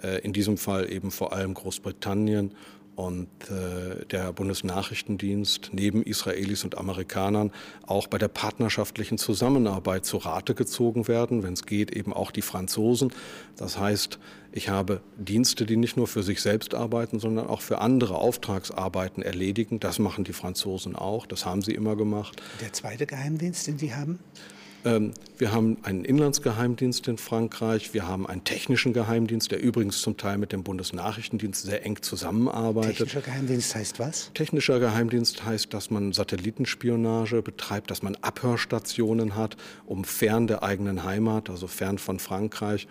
äh, 0.02 0.20
in 0.20 0.32
diesem 0.32 0.58
Fall 0.58 0.92
eben 0.92 1.10
vor 1.10 1.32
allem 1.32 1.54
Großbritannien 1.54 2.52
und 3.00 3.28
äh, 3.48 4.04
der 4.06 4.30
Bundesnachrichtendienst 4.34 5.70
neben 5.72 6.02
Israelis 6.02 6.64
und 6.64 6.76
Amerikanern 6.76 7.50
auch 7.86 8.06
bei 8.08 8.18
der 8.18 8.28
partnerschaftlichen 8.28 9.16
Zusammenarbeit 9.16 10.04
zu 10.04 10.18
Rate 10.18 10.54
gezogen 10.54 11.08
werden, 11.08 11.42
wenn 11.42 11.54
es 11.54 11.64
geht, 11.64 11.96
eben 11.96 12.12
auch 12.12 12.30
die 12.30 12.42
Franzosen. 12.42 13.10
Das 13.56 13.78
heißt, 13.78 14.18
ich 14.52 14.68
habe 14.68 15.00
Dienste, 15.16 15.64
die 15.64 15.76
nicht 15.76 15.96
nur 15.96 16.08
für 16.08 16.22
sich 16.22 16.42
selbst 16.42 16.74
arbeiten, 16.74 17.20
sondern 17.20 17.46
auch 17.46 17.62
für 17.62 17.78
andere 17.80 18.16
Auftragsarbeiten 18.16 19.22
erledigen. 19.22 19.80
Das 19.80 19.98
machen 19.98 20.24
die 20.24 20.34
Franzosen 20.34 20.94
auch, 20.94 21.24
das 21.24 21.46
haben 21.46 21.62
sie 21.62 21.72
immer 21.72 21.96
gemacht. 21.96 22.42
Der 22.60 22.74
zweite 22.74 23.06
Geheimdienst, 23.06 23.66
den 23.66 23.78
Sie 23.78 23.94
haben? 23.94 24.18
Ähm, 24.84 25.12
wir 25.38 25.52
haben 25.52 25.76
einen 25.82 26.04
Inlandsgeheimdienst 26.04 27.08
in 27.08 27.18
Frankreich, 27.18 27.92
wir 27.94 28.06
haben 28.06 28.26
einen 28.26 28.44
technischen 28.44 28.92
Geheimdienst, 28.92 29.50
der 29.50 29.60
übrigens 29.60 30.00
zum 30.00 30.16
Teil 30.16 30.38
mit 30.38 30.52
dem 30.52 30.62
Bundesnachrichtendienst 30.62 31.62
sehr 31.64 31.84
eng 31.84 32.00
zusammenarbeitet. 32.02 32.96
Technischer 32.96 33.20
Geheimdienst 33.20 33.74
heißt 33.74 33.98
was? 33.98 34.30
Technischer 34.34 34.80
Geheimdienst 34.80 35.44
heißt, 35.44 35.72
dass 35.74 35.90
man 35.90 36.12
Satellitenspionage 36.12 37.42
betreibt, 37.42 37.90
dass 37.90 38.02
man 38.02 38.16
Abhörstationen 38.16 39.36
hat, 39.36 39.56
um 39.86 40.04
fern 40.04 40.46
der 40.46 40.62
eigenen 40.62 41.04
Heimat, 41.04 41.50
also 41.50 41.66
fern 41.66 41.98
von 41.98 42.18
Frankreich, 42.18 42.86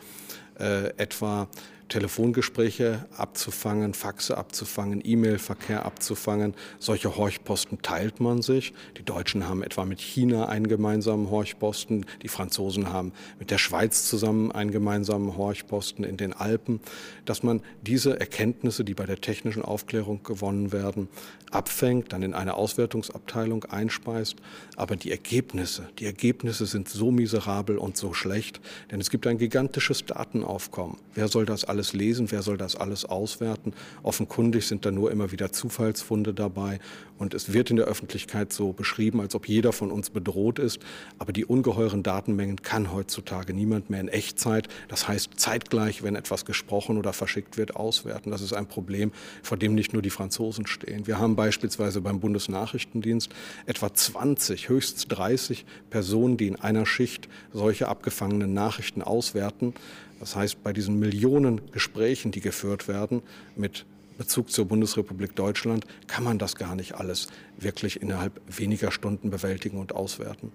äh, 0.59 0.89
etwa 0.97 1.47
Telefongespräche 1.89 3.05
abzufangen, 3.17 3.93
Faxe 3.93 4.37
abzufangen, 4.37 5.01
E-Mail-Verkehr 5.03 5.85
abzufangen. 5.85 6.53
Solche 6.77 7.17
Horchposten 7.17 7.81
teilt 7.81 8.19
man 8.19 8.41
sich. 8.41 8.73
Die 8.97 9.03
Deutschen 9.03 9.47
haben 9.47 9.63
etwa 9.63 9.85
mit 9.85 9.99
China 9.99 10.47
einen 10.47 10.67
gemeinsamen 10.67 11.29
Horchposten. 11.29 12.05
Die 12.21 12.27
Franzosen 12.27 12.93
haben 12.93 13.11
mit 13.39 13.51
der 13.51 13.57
Schweiz 13.57 14.07
zusammen 14.07 14.51
einen 14.51 14.71
gemeinsamen 14.71 15.35
Horchposten 15.35 16.05
in 16.05 16.15
den 16.15 16.31
Alpen. 16.33 16.79
Dass 17.25 17.43
man 17.43 17.61
diese 17.81 18.19
Erkenntnisse, 18.19 18.83
die 18.83 18.93
bei 18.93 19.05
der 19.05 19.19
technischen 19.19 19.63
Aufklärung 19.63 20.23
gewonnen 20.23 20.71
werden, 20.71 21.09
abfängt, 21.51 22.13
dann 22.13 22.21
in 22.21 22.33
eine 22.35 22.53
Auswertungsabteilung 22.53 23.65
einspeist. 23.65 24.35
Aber 24.75 24.95
die 24.95 25.11
Ergebnisse, 25.11 25.89
die 25.97 26.05
Ergebnisse 26.05 26.67
sind 26.67 26.87
so 26.87 27.11
miserabel 27.11 27.77
und 27.77 27.97
so 27.97 28.13
schlecht, 28.13 28.61
denn 28.91 29.01
es 29.01 29.09
gibt 29.09 29.25
ein 29.25 29.39
gigantisches 29.39 30.05
Datenaufkommen. 30.49 30.97
Wer 31.13 31.27
soll 31.27 31.45
das 31.45 31.65
alles 31.65 31.93
lesen? 31.93 32.31
Wer 32.31 32.41
soll 32.41 32.57
das 32.57 32.75
alles 32.75 33.05
auswerten? 33.05 33.73
Offenkundig 34.03 34.67
sind 34.67 34.85
da 34.85 34.91
nur 34.91 35.11
immer 35.11 35.31
wieder 35.31 35.51
Zufallsfunde 35.51 36.33
dabei 36.33 36.79
und 37.17 37.33
es 37.33 37.53
wird 37.53 37.69
in 37.69 37.75
der 37.75 37.85
Öffentlichkeit 37.85 38.51
so 38.53 38.71
beschrieben, 38.71 39.19
als 39.19 39.35
ob 39.35 39.47
jeder 39.47 39.73
von 39.73 39.91
uns 39.91 40.09
bedroht 40.09 40.57
ist. 40.57 40.79
Aber 41.19 41.33
die 41.33 41.45
ungeheuren 41.45 42.01
Datenmengen 42.01 42.61
kann 42.61 42.91
heutzutage 42.93 43.53
niemand 43.53 43.89
mehr 43.89 43.99
in 43.99 44.07
Echtzeit, 44.07 44.67
das 44.87 45.07
heißt 45.07 45.31
zeitgleich, 45.35 46.01
wenn 46.01 46.15
etwas 46.15 46.45
gesprochen 46.45 46.97
oder 46.97 47.13
verschickt 47.13 47.57
wird, 47.57 47.75
auswerten. 47.75 48.31
Das 48.31 48.41
ist 48.41 48.53
ein 48.53 48.67
Problem, 48.67 49.11
vor 49.43 49.57
dem 49.57 49.75
nicht 49.75 49.93
nur 49.93 50.01
die 50.01 50.09
Franzosen 50.09 50.65
stehen. 50.65 51.05
Wir 51.05 51.19
haben 51.19 51.35
beispielsweise 51.35 52.01
beim 52.01 52.19
Bundesnachrichtendienst 52.19 53.29
etwa 53.65 53.93
20, 53.93 54.69
höchstens 54.69 55.07
30 55.09 55.65
Personen, 55.89 56.37
die 56.37 56.47
in 56.47 56.55
einer 56.55 56.85
Schicht 56.85 57.27
solche 57.53 57.87
abgefangenen 57.87 58.53
Nachrichten 58.53 59.01
auswerten. 59.01 59.73
Das 60.19 60.35
heißt, 60.35 60.63
bei 60.63 60.73
diesen 60.73 60.99
Millionen 60.99 61.71
Gesprächen, 61.71 62.31
die 62.31 62.41
geführt 62.41 62.87
werden 62.87 63.21
mit 63.55 63.85
Bezug 64.17 64.51
zur 64.51 64.65
Bundesrepublik 64.65 65.35
Deutschland, 65.35 65.85
kann 66.07 66.25
man 66.25 66.37
das 66.37 66.55
gar 66.55 66.75
nicht 66.75 66.95
alles 66.95 67.27
wirklich 67.57 68.01
innerhalb 68.01 68.41
weniger 68.47 68.91
Stunden 68.91 69.29
bewältigen 69.29 69.77
und 69.77 69.95
auswerten. 69.95 70.51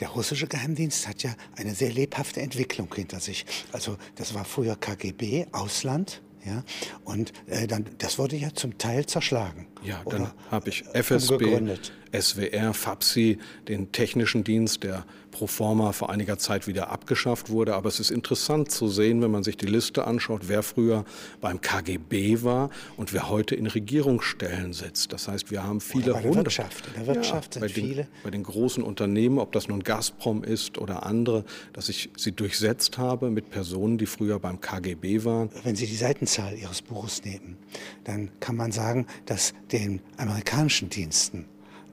Der 0.00 0.08
russische 0.08 0.48
Geheimdienst 0.48 1.06
hat 1.06 1.22
ja 1.22 1.34
eine 1.56 1.74
sehr 1.74 1.92
lebhafte 1.92 2.40
Entwicklung 2.40 2.92
hinter 2.92 3.20
sich. 3.20 3.46
Also 3.70 3.96
das 4.16 4.34
war 4.34 4.44
früher 4.44 4.74
KGB, 4.74 5.46
Ausland, 5.52 6.22
ja, 6.44 6.64
und 7.04 7.32
äh, 7.46 7.66
dann, 7.66 7.84
das 7.98 8.18
wurde 8.18 8.34
ja 8.34 8.52
zum 8.54 8.78
Teil 8.78 9.06
zerschlagen. 9.06 9.66
Ja, 9.82 10.02
dann 10.08 10.30
habe 10.50 10.68
ich 10.68 10.84
FSB, 10.92 11.76
SWR, 12.12 12.74
FAPSI, 12.74 13.38
den 13.68 13.92
technischen 13.92 14.44
Dienst, 14.44 14.82
der 14.82 15.04
pro 15.30 15.46
forma 15.46 15.92
vor 15.92 16.10
einiger 16.10 16.38
Zeit 16.38 16.66
wieder 16.66 16.90
abgeschafft 16.90 17.50
wurde. 17.50 17.74
Aber 17.74 17.88
es 17.88 18.00
ist 18.00 18.10
interessant 18.10 18.70
zu 18.70 18.88
sehen, 18.88 19.22
wenn 19.22 19.30
man 19.30 19.44
sich 19.44 19.56
die 19.56 19.66
Liste 19.66 20.06
anschaut, 20.06 20.42
wer 20.48 20.62
früher 20.62 21.04
beim 21.40 21.60
KGB 21.60 22.42
war 22.42 22.70
und 22.96 23.12
wer 23.12 23.28
heute 23.28 23.54
in 23.54 23.66
Regierungsstellen 23.66 24.72
sitzt. 24.72 25.12
Das 25.12 25.28
heißt, 25.28 25.50
wir 25.50 25.62
haben 25.62 25.80
viele 25.80 26.12
oder 26.12 26.14
bei 26.14 26.22
der 26.22 26.34
Wirtschaft. 26.34 26.86
In 26.88 27.04
der 27.04 27.14
Wirtschaft 27.14 27.54
ja, 27.54 27.60
sind 27.60 27.76
den, 27.76 27.84
viele. 27.86 28.08
Bei 28.24 28.30
den 28.30 28.42
großen 28.42 28.82
Unternehmen, 28.82 29.38
ob 29.38 29.52
das 29.52 29.68
nun 29.68 29.82
Gazprom 29.82 30.42
ist 30.44 30.78
oder 30.78 31.06
andere, 31.06 31.44
dass 31.72 31.88
ich 31.88 32.10
sie 32.16 32.32
durchsetzt 32.32 32.98
habe 32.98 33.30
mit 33.30 33.50
Personen, 33.50 33.98
die 33.98 34.06
früher 34.06 34.38
beim 34.38 34.60
KGB 34.60 35.24
waren. 35.24 35.50
Wenn 35.62 35.76
Sie 35.76 35.86
die 35.86 35.96
Seitenzahl 35.96 36.56
Ihres 36.56 36.82
Buches 36.82 37.24
nehmen, 37.24 37.56
dann 38.04 38.30
kann 38.40 38.56
man 38.56 38.72
sagen, 38.72 39.06
dass 39.26 39.54
den 39.72 40.00
amerikanischen 40.16 40.90
Diensten 40.90 41.46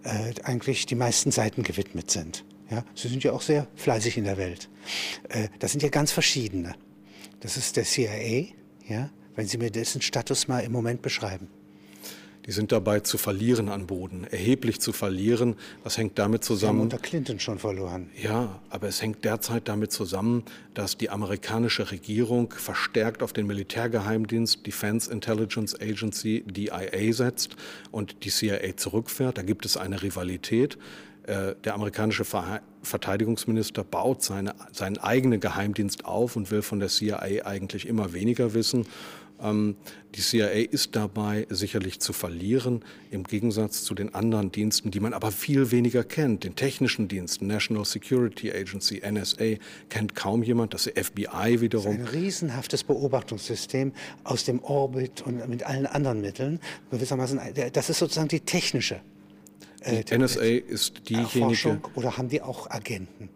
äh, 0.03 0.33
eigentlich 0.43 0.85
die 0.85 0.95
meisten 0.95 1.31
Seiten 1.31 1.63
gewidmet 1.63 2.11
sind. 2.11 2.45
Ja, 2.69 2.83
sie 2.95 3.07
sind 3.07 3.23
ja 3.23 3.31
auch 3.31 3.41
sehr 3.41 3.67
fleißig 3.75 4.17
in 4.17 4.25
der 4.25 4.37
Welt. 4.37 4.69
Äh, 5.29 5.47
das 5.59 5.71
sind 5.71 5.83
ja 5.83 5.89
ganz 5.89 6.11
verschiedene. 6.11 6.75
Das 7.39 7.55
ist 7.55 7.77
der 7.77 7.83
CIA, 7.83 8.47
ja, 8.87 9.09
wenn 9.35 9.47
Sie 9.47 9.57
mir 9.57 9.71
dessen 9.71 10.01
Status 10.01 10.47
mal 10.47 10.59
im 10.61 10.71
Moment 10.71 11.01
beschreiben. 11.01 11.47
Die 12.47 12.53
sind 12.53 12.71
dabei 12.71 13.01
zu 13.01 13.17
verlieren 13.17 13.67
an 13.67 13.87
Boden, 13.87 14.23
erheblich 14.23 14.79
zu 14.79 14.93
verlieren. 14.93 15.57
Das 15.83 15.97
hängt 15.97 16.17
damit 16.17 16.45
zusammen. 16.45 16.59
Sie 16.59 16.67
haben 16.67 16.81
unter 16.81 16.97
Clinton 16.97 17.39
schon 17.41 17.59
verloren. 17.59 18.09
Ja, 18.15 18.61
aber 18.69 18.87
es 18.87 19.01
hängt 19.01 19.25
derzeit 19.25 19.67
damit 19.67 19.91
zusammen, 19.91 20.43
dass 20.73 20.97
die 20.97 21.09
amerikanische 21.09 21.91
Regierung 21.91 22.51
verstärkt 22.51 23.21
auf 23.21 23.33
den 23.33 23.47
Militärgeheimdienst 23.47 24.65
Defense 24.65 25.11
Intelligence 25.11 25.75
Agency 25.79 26.45
DIA 26.47 27.11
setzt 27.11 27.57
und 27.91 28.23
die 28.23 28.29
CIA 28.29 28.77
zurückfährt. 28.77 29.37
Da 29.37 29.41
gibt 29.41 29.65
es 29.65 29.75
eine 29.75 30.01
Rivalität. 30.01 30.77
Äh, 31.23 31.55
der 31.65 31.73
amerikanische 31.73 32.23
Verteidigungsminister 32.81 33.83
baut 33.83 34.23
seine, 34.23 34.55
seinen 34.71 34.97
eigenen 34.97 35.41
Geheimdienst 35.41 36.05
auf 36.05 36.37
und 36.37 36.49
will 36.49 36.61
von 36.61 36.79
der 36.79 36.87
CIA 36.87 37.45
eigentlich 37.45 37.85
immer 37.85 38.13
weniger 38.13 38.53
wissen. 38.53 38.85
Ähm, 39.41 39.75
die 40.15 40.21
CIA 40.21 40.47
ist 40.71 40.95
dabei 40.95 41.45
sicherlich 41.49 41.99
zu 41.99 42.11
verlieren, 42.11 42.83
im 43.11 43.23
Gegensatz 43.23 43.83
zu 43.83 43.93
den 43.93 44.15
anderen 44.15 44.51
Diensten, 44.51 44.89
die 44.89 44.99
man 44.99 45.13
aber 45.13 45.31
viel 45.31 45.71
weniger 45.71 46.03
kennt. 46.03 46.43
Den 46.43 46.55
technischen 46.55 47.07
Diensten, 47.07 47.47
National 47.47 47.85
Security 47.85 48.51
Agency, 48.51 49.01
NSA, 49.07 49.57
kennt 49.89 50.15
kaum 50.15 50.43
jemand. 50.43 50.73
Das 50.73 50.83
FBI 50.85 51.61
wiederum. 51.61 51.97
Das 51.97 52.07
ist 52.07 52.15
ein 52.15 52.21
riesenhaftes 52.21 52.83
Beobachtungssystem 52.83 53.93
aus 54.23 54.45
dem 54.45 54.63
Orbit 54.63 55.21
und 55.21 55.47
mit 55.47 55.63
allen 55.63 55.85
anderen 55.85 56.21
Mitteln. 56.21 56.59
Gewissermaßen, 56.89 57.39
das 57.73 57.89
ist 57.89 57.99
sozusagen 57.99 58.29
die 58.29 58.39
technische. 58.39 59.01
Äh, 59.81 60.03
die 60.03 60.17
NSA 60.17 60.41
ist 60.41 61.09
diejenige. 61.09 61.79
Oder 61.95 62.17
haben 62.17 62.29
die 62.29 62.41
auch 62.41 62.69
Agenten? 62.69 63.29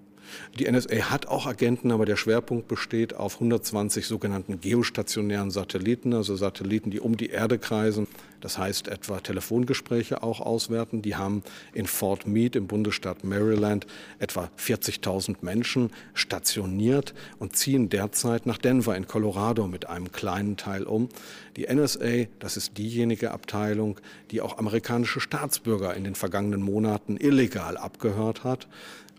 Die 0.60 0.70
NSA 0.70 1.10
hat 1.10 1.28
auch 1.28 1.46
Agenten, 1.46 1.92
aber 1.92 2.06
der 2.06 2.16
Schwerpunkt 2.16 2.68
besteht 2.68 3.14
auf 3.14 3.36
120 3.36 4.06
sogenannten 4.06 4.60
geostationären 4.62 5.52
Satelliten, 5.52 6.14
also 6.14 6.36
Satelliten, 6.36 6.92
die 6.92 7.00
um 7.00 7.18
die 7.18 7.30
Erde 7.30 7.58
kreisen. 7.58 8.08
Das 8.42 8.58
heißt 8.58 8.88
etwa 8.88 9.20
Telefongespräche 9.20 10.24
auch 10.24 10.42
auswerten. 10.42 11.02
Die 11.02 11.16
haben 11.16 11.44
in 11.74 11.86
Fort 11.86 12.28
Meade 12.28 12.58
im 12.58 12.68
Bundesstaat 12.68 13.24
Maryland 13.24 13.86
etwa 14.20 14.50
40.000 14.58 15.38
Menschen 15.42 15.92
stationiert 16.14 17.14
und 17.40 17.56
ziehen 17.56 17.90
derzeit 17.90 18.48
nach 18.48 18.58
Denver 18.58 18.96
in 18.96 19.08
Colorado 19.08 19.68
mit 19.68 19.88
einem 19.88 20.12
kleinen 20.12 20.58
Teil 20.58 20.84
um. 20.84 21.10
Die 21.56 21.68
NSA, 21.72 22.26
das 22.40 22.58
ist 22.58 22.78
diejenige 22.78 23.32
Abteilung, 23.32 24.00
die 24.32 24.42
auch 24.42 24.58
amerikanische 24.58 25.20
Staatsbürger 25.20 25.94
in 25.96 26.04
den 26.04 26.16
vergangenen 26.16 26.62
Monaten 26.62 27.18
illegal 27.18 27.78
abgehört 27.78 28.44
hat. 28.44 28.68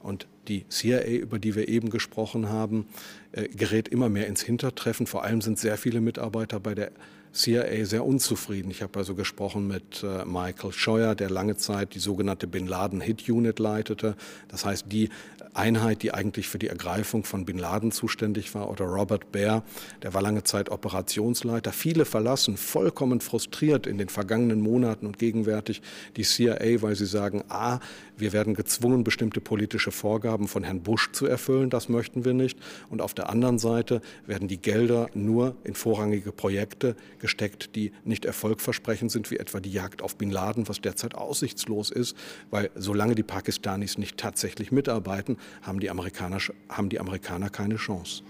Und 0.03 0.27
die 0.49 0.69
CIA, 0.69 1.05
über 1.05 1.39
die 1.39 1.55
wir 1.55 1.69
eben 1.69 1.91
gesprochen 1.91 2.49
haben, 2.49 2.87
äh, 3.33 3.49
gerät 3.49 3.89
immer 3.89 4.09
mehr 4.09 4.27
ins 4.27 4.43
Hintertreffen. 4.43 5.07
Vor 5.07 5.25
allem 5.25 5.41
sind 5.41 5.59
sehr 5.59 5.77
viele 5.77 6.01
Mitarbeiter 6.01 6.61
bei 6.61 6.75
der 6.75 6.93
CIA 7.33 7.85
sehr 7.87 8.05
unzufrieden. 8.05 8.71
Ich 8.71 8.83
habe 8.83 8.99
also 8.99 9.15
gesprochen 9.15 9.67
mit 9.67 10.03
äh, 10.03 10.25
Michael 10.27 10.73
Scheuer, 10.73 11.15
der 11.15 11.31
lange 11.31 11.57
Zeit 11.57 11.95
die 11.95 11.99
sogenannte 11.99 12.47
Bin 12.47 12.67
Laden 12.67 13.01
Hit 13.01 13.29
Unit 13.29 13.59
leitete. 13.59 14.17
Das 14.49 14.67
heißt, 14.67 14.87
die 14.93 15.09
Einheit, 15.55 16.03
die 16.03 16.13
eigentlich 16.13 16.49
für 16.49 16.59
die 16.59 16.69
Ergreifung 16.69 17.25
von 17.25 17.45
Bin 17.45 17.59
Laden 17.59 17.91
zuständig 17.91 18.55
war, 18.55 18.71
oder 18.71 18.85
Robert 18.85 19.33
Baer, 19.33 19.63
der 20.03 20.15
war 20.15 20.23
lange 20.23 20.45
Zeit 20.45 20.71
Operationsleiter. 20.71 21.73
Viele 21.73 22.05
verlassen 22.05 22.57
vollkommen 22.57 23.21
frustriert 23.21 23.87
in 23.87 23.99
den 23.99 24.09
vergangenen 24.09 24.61
Monaten 24.61 25.07
und 25.07 25.19
gegenwärtig 25.19 25.83
die 26.17 26.23
CIA, 26.23 26.83
weil 26.83 26.97
sie 26.97 27.07
sagen, 27.07 27.45
a, 27.49 27.81
wir 28.17 28.33
werden 28.33 28.55
gezwungen, 28.55 29.05
bestimmte 29.05 29.41
politische 29.41 29.91
Vorgaben 29.91 30.49
von 30.49 30.65
Herrn 30.65 30.83
Bush 30.83 31.13
zu 31.13 31.27
erfüllen, 31.27 31.71
das 31.71 31.89
möchten 31.89 32.25
wir 32.25 32.35
nicht. 32.35 32.59
Und 32.91 33.01
auf 33.03 33.15
der 33.15 33.31
anderen 33.31 33.59
Seite 33.59 34.01
werden 34.27 34.49
die 34.49 34.59
Gelder 34.59 35.09
nur 35.15 35.57
in 35.65 35.75
vorrangige 35.75 36.33
Projekte 36.33 36.95
gesteckt, 37.23 37.75
die 37.75 37.93
nicht 38.05 38.27
erfolgversprechend 38.27 39.11
sind, 39.11 39.31
wie 39.31 39.39
etwa 39.39 39.61
die 39.61 39.73
Jagd 39.73 40.03
auf 40.03 40.17
Bin 40.17 40.31
Laden, 40.31 40.69
was 40.69 40.83
derzeit 40.83 41.15
aussichtslos 41.15 41.91
ist, 41.91 42.15
weil 42.51 42.71
solange 42.75 43.15
die 43.15 43.23
Pakistanis 43.23 43.97
nicht 43.97 44.19
tatsächlich 44.19 44.71
mitarbeiten, 44.71 45.39
haben 45.63 45.81
die 45.81 45.89
Amerikaner, 45.89 46.39
haben 46.69 46.91
die 46.91 47.01
Amerikaner 47.01 47.49
keine 47.49 47.77
Chance. 47.77 48.23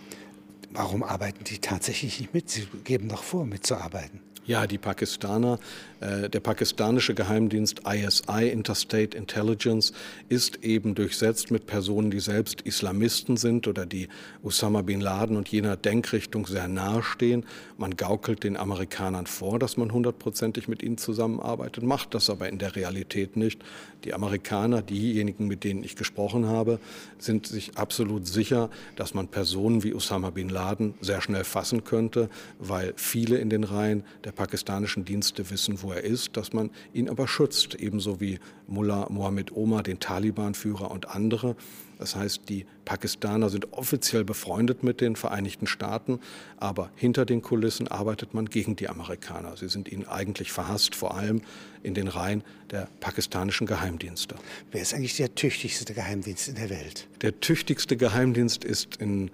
Warum 0.70 1.02
arbeiten 1.02 1.42
die 1.44 1.58
tatsächlich 1.58 2.20
nicht 2.20 2.32
mit? 2.32 2.48
Sie 2.48 2.66
geben 2.84 3.08
doch 3.08 3.24
vor, 3.24 3.44
mitzuarbeiten. 3.44 4.20
Ja, 4.52 4.66
die 4.66 4.76
Pakistaner, 4.76 5.58
äh, 6.00 6.28
der 6.28 6.40
pakistanische 6.40 7.14
Geheimdienst 7.14 7.84
ISI, 7.88 8.50
Interstate 8.50 9.16
Intelligence, 9.16 9.94
ist 10.28 10.62
eben 10.62 10.94
durchsetzt 10.94 11.50
mit 11.50 11.64
Personen, 11.64 12.10
die 12.10 12.20
selbst 12.20 12.60
Islamisten 12.60 13.38
sind 13.38 13.66
oder 13.66 13.86
die 13.86 14.10
Osama 14.42 14.82
bin 14.82 15.00
Laden 15.00 15.38
und 15.38 15.48
jener 15.48 15.78
Denkrichtung 15.78 16.46
sehr 16.46 16.68
nahestehen. 16.68 17.46
Man 17.78 17.96
gaukelt 17.96 18.44
den 18.44 18.58
Amerikanern 18.58 19.24
vor, 19.24 19.58
dass 19.58 19.78
man 19.78 19.90
hundertprozentig 19.90 20.68
mit 20.68 20.82
ihnen 20.82 20.98
zusammenarbeitet, 20.98 21.82
macht 21.82 22.12
das 22.12 22.28
aber 22.28 22.50
in 22.50 22.58
der 22.58 22.76
Realität 22.76 23.38
nicht. 23.38 23.64
Die 24.04 24.14
Amerikaner, 24.14 24.82
diejenigen, 24.82 25.46
mit 25.46 25.64
denen 25.64 25.84
ich 25.84 25.96
gesprochen 25.96 26.46
habe, 26.46 26.78
sind 27.18 27.46
sich 27.46 27.76
absolut 27.76 28.26
sicher, 28.26 28.70
dass 28.96 29.14
man 29.14 29.28
Personen 29.28 29.82
wie 29.82 29.94
Osama 29.94 30.30
bin 30.30 30.48
Laden 30.48 30.94
sehr 31.00 31.20
schnell 31.20 31.44
fassen 31.44 31.84
könnte, 31.84 32.28
weil 32.58 32.92
viele 32.96 33.38
in 33.38 33.50
den 33.50 33.64
Reihen 33.64 34.04
der 34.24 34.32
pakistanischen 34.32 35.04
Dienste 35.04 35.50
wissen, 35.50 35.82
wo 35.82 35.92
er 35.92 36.02
ist, 36.02 36.36
dass 36.36 36.52
man 36.52 36.70
ihn 36.92 37.08
aber 37.08 37.28
schützt, 37.28 37.76
ebenso 37.76 38.20
wie 38.20 38.38
Mullah 38.66 39.06
Mohammed 39.10 39.54
Omar, 39.54 39.82
den 39.82 40.00
Taliban-Führer 40.00 40.90
und 40.90 41.08
andere. 41.08 41.56
Das 42.02 42.16
heißt, 42.16 42.48
die 42.48 42.66
Pakistaner 42.84 43.48
sind 43.48 43.74
offiziell 43.74 44.24
befreundet 44.24 44.82
mit 44.82 45.00
den 45.00 45.14
Vereinigten 45.14 45.68
Staaten, 45.68 46.18
aber 46.56 46.90
hinter 46.96 47.24
den 47.24 47.42
Kulissen 47.42 47.86
arbeitet 47.86 48.34
man 48.34 48.46
gegen 48.46 48.74
die 48.74 48.88
Amerikaner. 48.88 49.56
Sie 49.56 49.68
sind 49.68 49.86
ihnen 49.86 50.08
eigentlich 50.08 50.50
verhasst, 50.50 50.96
vor 50.96 51.14
allem 51.14 51.42
in 51.84 51.94
den 51.94 52.08
Reihen 52.08 52.42
der 52.72 52.88
pakistanischen 52.98 53.68
Geheimdienste. 53.68 54.34
Wer 54.72 54.82
ist 54.82 54.94
eigentlich 54.94 55.16
der 55.16 55.36
tüchtigste 55.36 55.94
Geheimdienst 55.94 56.48
in 56.48 56.56
der 56.56 56.70
Welt? 56.70 57.06
Der 57.20 57.38
tüchtigste 57.38 57.96
Geheimdienst 57.96 58.64
ist 58.64 58.96
in 58.96 59.30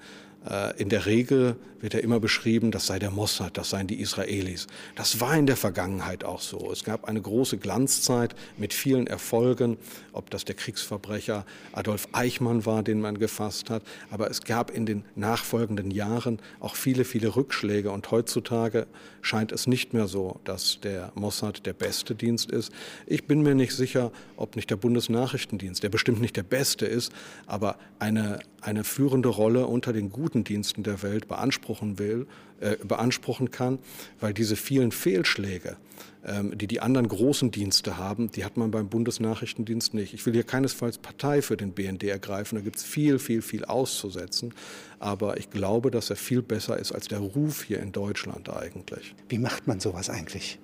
in 0.79 0.89
der 0.89 1.07
Regel 1.07 1.57
wird 1.81 1.95
ja 1.95 2.01
immer 2.01 2.21
beschrieben, 2.21 2.71
das 2.71 2.87
sei 2.87 2.99
der 2.99 3.11
Mossad, 3.11 3.57
das 3.57 3.71
seien 3.71 3.87
die 3.87 4.01
Israelis. 4.01 4.67
Das 4.97 5.21
war 5.21 5.37
in 5.37 5.47
der 5.47 5.57
Vergangenheit 5.57 6.25
auch 6.25 6.41
so. 6.41 6.71
Es 6.73 6.85
gab 6.85 7.05
eine 7.07 7.21
große 7.21 7.59
Glanzzeit 7.59 8.35
mit 8.57 8.75
vielen 8.75 9.07
Erfolgen, 9.07 9.79
ob 10.13 10.31
das 10.31 10.45
der 10.45 10.55
Kriegsverbrecher 10.55 11.45
Adolf 11.73 12.09
Eichmann 12.13 12.67
war, 12.67 12.83
den 12.83 13.01
man 13.01 13.19
gefasst 13.19 13.71
hat. 13.71 13.83
Aber 14.11 14.31
es 14.31 14.43
gab 14.43 14.71
in 14.71 14.87
den 14.87 15.05
nachfolgenden 15.15 15.91
Jahren 15.91 16.39
auch 16.61 16.77
viele, 16.77 17.05
viele 17.05 17.37
Rückschläge. 17.37 17.91
Und 17.91 18.11
heutzutage 18.11 18.87
scheint 19.23 19.53
es 19.53 19.67
nicht 19.67 19.95
mehr 19.95 20.09
so, 20.09 20.41
dass 20.45 20.81
der 20.81 21.13
Mossad 21.15 21.67
der 21.67 21.73
beste 21.73 22.15
Dienst 22.15 22.51
ist. 22.51 22.73
Ich 23.07 23.27
bin 23.27 23.43
mir 23.43 23.55
nicht 23.55 23.75
sicher, 23.75 24.11
ob 24.37 24.57
nicht 24.57 24.71
der 24.71 24.77
Bundesnachrichtendienst, 24.77 25.83
der 25.83 25.91
bestimmt 25.91 26.21
nicht 26.21 26.37
der 26.37 26.43
beste 26.43 26.87
ist, 26.87 27.13
aber 27.47 27.77
eine, 27.99 28.41
eine 28.61 28.85
führende 28.85 29.29
Rolle 29.29 29.67
unter 29.67 29.93
den 29.93 30.11
guten 30.11 30.45
Diensten 30.45 30.83
der 30.83 31.03
Welt 31.03 31.29
beanspruchen 31.29 31.99
will, 31.99 32.27
äh, 32.61 32.77
beanspruchen 32.77 33.51
kann, 33.51 33.79
weil 34.21 34.35
diese 34.35 34.57
vielen 34.57 34.91
Fehlschläge, 34.91 35.77
ähm, 36.25 36.57
die 36.59 36.67
die 36.67 36.81
anderen 36.81 37.09
großen 37.09 37.51
Dienste 37.51 37.99
haben, 37.99 38.33
die 38.33 38.45
hat 38.45 38.57
man 38.57 38.71
beim 38.71 38.89
Bundesnachrichtendienst 38.89 39.95
nicht. 39.95 40.13
Ich 40.13 40.27
will 40.27 40.33
hier 40.33 40.43
keinesfalls 40.43 40.99
Partei 40.99 41.41
für 41.41 41.57
den 41.57 41.73
BND 41.73 42.05
ergreifen, 42.05 42.57
da 42.57 42.63
gibt 42.63 42.77
es 42.77 42.83
viel, 42.83 43.19
viel, 43.19 43.43
viel 43.43 43.65
auszusetzen, 43.65 44.53
aber 44.99 45.37
ich 45.39 45.51
glaube, 45.51 45.91
dass 45.91 46.11
er 46.11 46.17
viel 46.17 46.43
besser 46.43 46.79
ist 46.79 46.93
als 46.93 47.07
der 47.09 47.21
Ruf 47.21 47.63
hier 47.63 47.81
in 47.81 47.93
Deutschland 47.93 48.49
eigentlich. 48.51 49.15
Wie 49.29 49.39
macht 49.39 49.69
man 49.69 49.79
sowas 49.79 50.11
eigentlich? 50.11 50.59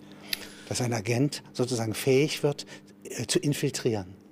Dass 0.69 0.81
ein 0.81 0.93
Agent 0.93 1.43
sozusagen 1.53 1.95
fähig 1.95 2.43
wird, 2.43 2.67
äh, 3.05 3.27
zu 3.27 3.39
infiltrieren? 3.39 4.24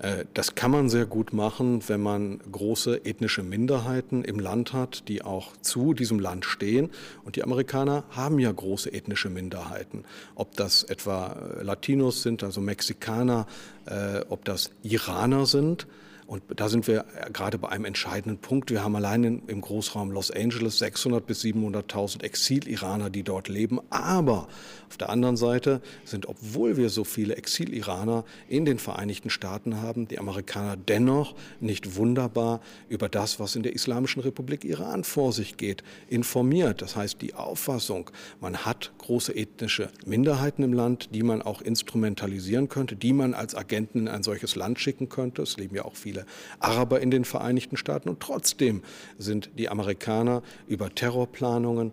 Äh, 0.00 0.24
das 0.34 0.54
kann 0.54 0.70
man 0.70 0.88
sehr 0.88 1.06
gut 1.06 1.32
machen, 1.32 1.82
wenn 1.88 2.00
man 2.00 2.40
große 2.50 3.04
ethnische 3.04 3.42
Minderheiten 3.42 4.24
im 4.24 4.38
Land 4.38 4.72
hat, 4.72 5.08
die 5.08 5.22
auch 5.22 5.52
zu 5.60 5.94
diesem 5.94 6.18
Land 6.18 6.44
stehen. 6.44 6.90
Und 7.24 7.36
die 7.36 7.44
Amerikaner 7.44 8.04
haben 8.10 8.38
ja 8.38 8.50
große 8.50 8.92
ethnische 8.92 9.30
Minderheiten. 9.30 10.04
Ob 10.34 10.56
das 10.56 10.82
etwa 10.84 11.36
Latinos 11.62 12.22
sind, 12.22 12.42
also 12.42 12.60
Mexikaner, 12.60 13.46
äh, 13.86 14.20
ob 14.28 14.44
das 14.44 14.70
Iraner 14.82 15.46
sind. 15.46 15.86
Und 16.30 16.44
da 16.54 16.68
sind 16.68 16.86
wir 16.86 17.06
gerade 17.32 17.58
bei 17.58 17.70
einem 17.70 17.86
entscheidenden 17.86 18.38
Punkt. 18.38 18.70
Wir 18.70 18.84
haben 18.84 18.94
allein 18.94 19.42
im 19.48 19.60
Großraum 19.60 20.12
Los 20.12 20.30
Angeles 20.30 20.78
600 20.78 21.26
bis 21.26 21.42
700.000 21.42 22.22
Exil-Iraner, 22.22 23.10
die 23.10 23.24
dort 23.24 23.48
leben. 23.48 23.80
Aber 23.90 24.46
auf 24.88 24.96
der 24.96 25.10
anderen 25.10 25.36
Seite 25.36 25.80
sind, 26.04 26.26
obwohl 26.26 26.76
wir 26.76 26.88
so 26.88 27.02
viele 27.02 27.34
Exil-Iraner 27.34 28.24
in 28.48 28.64
den 28.64 28.78
Vereinigten 28.78 29.28
Staaten 29.28 29.82
haben, 29.82 30.06
die 30.06 30.20
Amerikaner 30.20 30.76
dennoch 30.76 31.34
nicht 31.58 31.96
wunderbar 31.96 32.60
über 32.88 33.08
das, 33.08 33.40
was 33.40 33.56
in 33.56 33.64
der 33.64 33.72
Islamischen 33.72 34.22
Republik 34.22 34.64
Iran 34.64 35.02
vor 35.02 35.32
sich 35.32 35.56
geht, 35.56 35.82
informiert. 36.08 36.80
Das 36.80 36.94
heißt, 36.94 37.20
die 37.22 37.34
Auffassung, 37.34 38.08
man 38.40 38.58
hat 38.58 38.92
große 38.98 39.34
ethnische 39.34 39.90
Minderheiten 40.06 40.62
im 40.62 40.74
Land, 40.74 41.08
die 41.12 41.24
man 41.24 41.42
auch 41.42 41.60
instrumentalisieren 41.60 42.68
könnte, 42.68 42.94
die 42.94 43.12
man 43.12 43.34
als 43.34 43.56
Agenten 43.56 43.98
in 44.02 44.08
ein 44.08 44.22
solches 44.22 44.54
Land 44.54 44.78
schicken 44.78 45.08
könnte. 45.08 45.42
Es 45.42 45.56
leben 45.56 45.74
ja 45.74 45.84
auch 45.84 45.96
viele 45.96 46.19
viele 46.20 46.26
Araber 46.58 47.00
in 47.00 47.10
den 47.10 47.24
Vereinigten 47.24 47.76
Staaten. 47.76 48.08
Und 48.08 48.20
trotzdem 48.20 48.82
sind 49.18 49.50
die 49.58 49.68
Amerikaner 49.68 50.42
über 50.66 50.94
Terrorplanungen 50.94 51.92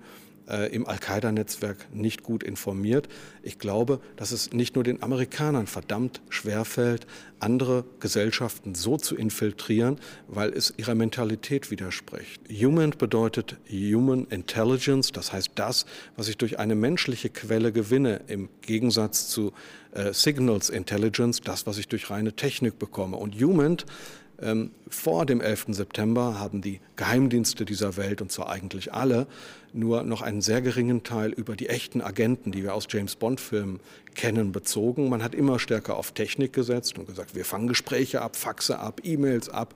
äh, 0.50 0.74
im 0.74 0.88
Al-Qaida-Netzwerk 0.88 1.94
nicht 1.94 2.24
gut 2.24 2.44
informiert. 2.44 3.08
Ich 3.44 3.60
glaube, 3.60 4.00
dass 4.16 4.32
es 4.32 4.52
nicht 4.54 4.76
nur 4.76 4.84
den 4.84 5.04
Amerikanern 5.04 5.68
verdammt 5.68 6.22
schwerfällt, 6.30 7.08
andere 7.40 7.86
Gesellschaften 8.00 8.74
so 8.76 8.98
zu 8.98 9.16
infiltrieren, 9.16 10.00
weil 10.28 10.52
es 10.54 10.74
ihrer 10.78 10.96
Mentalität 10.96 11.70
widerspricht. 11.70 12.42
Human 12.50 12.92
bedeutet 12.92 13.58
Human 13.70 14.26
Intelligence, 14.30 15.12
das 15.12 15.34
heißt 15.34 15.52
das, 15.56 15.86
was 16.16 16.28
ich 16.28 16.38
durch 16.38 16.60
eine 16.60 16.76
menschliche 16.76 17.30
Quelle 17.30 17.72
gewinne, 17.72 18.22
im 18.28 18.50
Gegensatz 18.62 19.28
zu 19.30 19.54
äh, 19.92 20.14
Signals 20.14 20.70
Intelligence, 20.70 21.42
das, 21.42 21.68
was 21.68 21.78
ich 21.78 21.88
durch 21.88 22.10
reine 22.10 22.34
Technik 22.34 22.80
bekomme. 22.80 23.18
Und 23.18 23.36
Human 23.42 23.78
ähm, 24.42 24.72
vor 24.88 25.26
dem 25.26 25.42
11. 25.42 25.68
September 25.70 26.40
haben 26.40 26.62
die 26.62 26.80
Geheimdienste 26.96 27.66
dieser 27.66 27.98
Welt, 27.98 28.22
und 28.22 28.32
zwar 28.32 28.50
eigentlich 28.50 28.94
alle, 28.94 29.28
nur 29.74 30.04
noch 30.04 30.22
einen 30.22 30.42
sehr 30.42 30.62
geringen 30.62 31.04
Teil 31.04 31.32
über 31.32 31.56
die 31.56 31.70
echten 31.70 32.02
Agenten, 32.02 32.52
die 32.52 32.64
wir 32.64 32.74
aus 32.74 32.88
James 32.90 33.16
Bond-Filmen 33.16 33.80
kennen, 34.16 34.52
bezogen. 34.52 35.10
Man 35.10 35.24
hat 35.24 35.36
immer 35.36 35.60
stärker 35.60 35.98
auf 35.98 36.12
Technik 36.12 36.54
gesetzt 36.54 36.98
und 36.98 37.08
gesagt, 37.08 37.36
wir 37.36 37.46
fangen 37.46 37.68
Gespräche 37.68 38.22
ab, 38.22 38.36
Faxe 38.36 38.80
ab, 38.80 39.02
E-Mails 39.04 39.50
ab. 39.50 39.74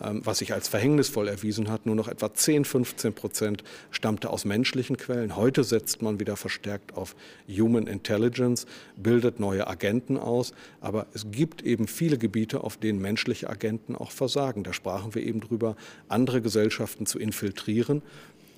Ähm, 0.00 0.22
was 0.24 0.38
sich 0.38 0.52
als 0.52 0.66
verhängnisvoll 0.66 1.28
erwiesen 1.28 1.70
hat. 1.70 1.86
Nur 1.86 1.94
noch 1.94 2.08
etwa 2.08 2.34
10, 2.34 2.64
15 2.64 3.12
Prozent 3.12 3.62
stammte 3.92 4.30
aus 4.30 4.44
menschlichen 4.44 4.96
Quellen. 4.96 5.36
Heute 5.36 5.62
setzt 5.62 6.02
man 6.02 6.18
wieder 6.18 6.36
verstärkt 6.36 6.96
auf 6.96 7.14
Human 7.48 7.86
Intelligence, 7.86 8.66
bildet 8.96 9.38
neue 9.38 9.68
Agenten 9.68 10.16
aus. 10.16 10.52
Aber 10.80 11.06
es 11.14 11.30
gibt 11.30 11.62
eben 11.62 11.86
viele 11.86 12.18
Gebiete, 12.18 12.64
auf 12.64 12.76
denen 12.76 13.00
menschliche 13.00 13.48
Agenten 13.48 13.94
auch 13.94 14.10
versagen. 14.10 14.64
Da 14.64 14.72
sprachen 14.72 15.14
wir 15.14 15.22
eben 15.22 15.40
drüber, 15.40 15.76
andere 16.08 16.42
Gesellschaften 16.42 17.06
zu 17.06 17.20
infiltrieren. 17.20 18.02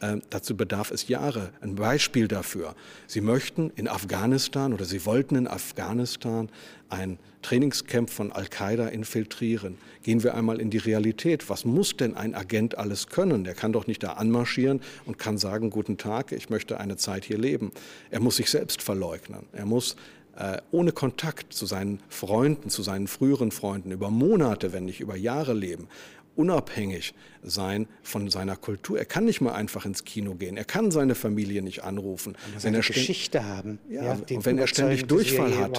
Äh, 0.01 0.19
dazu 0.31 0.57
bedarf 0.57 0.91
es 0.91 1.09
Jahre. 1.09 1.53
Ein 1.61 1.75
Beispiel 1.75 2.29
dafür. 2.29 2.75
Sie 3.07 3.21
möchten 3.21 3.71
in 3.77 3.89
Afghanistan 3.89 4.73
oder 4.75 4.85
Sie 4.85 5.07
wollten 5.07 5.37
in 5.37 5.49
Afghanistan 5.49 6.51
ein 6.89 7.19
Trainingscamp 7.43 8.11
von 8.11 8.33
Al-Qaida 8.33 8.89
infiltrieren. 8.89 9.79
Gehen 10.03 10.23
wir 10.23 10.35
einmal 10.35 10.61
in 10.61 10.71
die 10.71 10.79
Realität. 10.79 11.49
Was 11.49 11.65
muss 11.65 11.97
denn 11.97 12.15
ein 12.15 12.35
Agent 12.35 12.77
alles 12.77 13.07
können? 13.07 13.45
Der 13.45 13.55
kann 13.55 13.73
doch 13.73 13.87
nicht 13.87 14.03
da 14.03 14.15
anmarschieren 14.15 14.81
und 15.07 15.19
kann 15.19 15.39
sagen, 15.39 15.71
guten 15.71 15.97
Tag, 15.97 16.33
ich 16.33 16.51
möchte 16.51 16.79
eine 16.79 16.97
Zeit 16.97 17.25
hier 17.25 17.39
leben. 17.39 17.73
Er 18.11 18.21
muss 18.21 18.37
sich 18.37 18.51
selbst 18.51 18.83
verleugnen. 18.83 19.47
Er 19.53 19.65
muss 19.65 19.97
äh, 20.37 20.59
ohne 20.71 20.93
Kontakt 20.93 21.55
zu 21.55 21.65
seinen 21.65 22.01
Freunden, 22.09 22.69
zu 22.69 22.83
seinen 22.83 23.07
früheren 23.07 23.51
Freunden 23.51 23.93
über 23.93 24.11
Monate, 24.11 24.73
wenn 24.73 24.85
nicht 24.85 25.01
über 25.01 25.17
Jahre 25.17 25.55
leben 25.55 25.89
unabhängig 26.37 27.15
sein 27.43 27.87
von 28.03 28.29
seiner 28.29 28.57
Kultur. 28.57 28.99
Er 28.99 29.05
kann 29.05 29.25
nicht 29.25 29.41
mal 29.41 29.53
einfach 29.53 29.87
ins 29.87 30.05
Kino 30.05 30.35
gehen. 30.35 30.57
Er 30.57 30.65
kann 30.65 30.91
seine 30.91 31.15
Familie 31.15 31.63
nicht 31.63 31.85
anrufen. 31.85 32.35
Er 32.35 32.55
muss 32.55 32.65
wenn 32.65 32.75
eine 32.75 32.83
Geschichte 32.83 33.45
haben. 33.45 33.79
Ja, 33.89 34.05
ja 34.05 34.13
und 34.13 34.45
wenn 34.45 34.59
er 34.59 34.67
ständig 34.67 35.07
Durchfall 35.07 35.57
hat, 35.57 35.77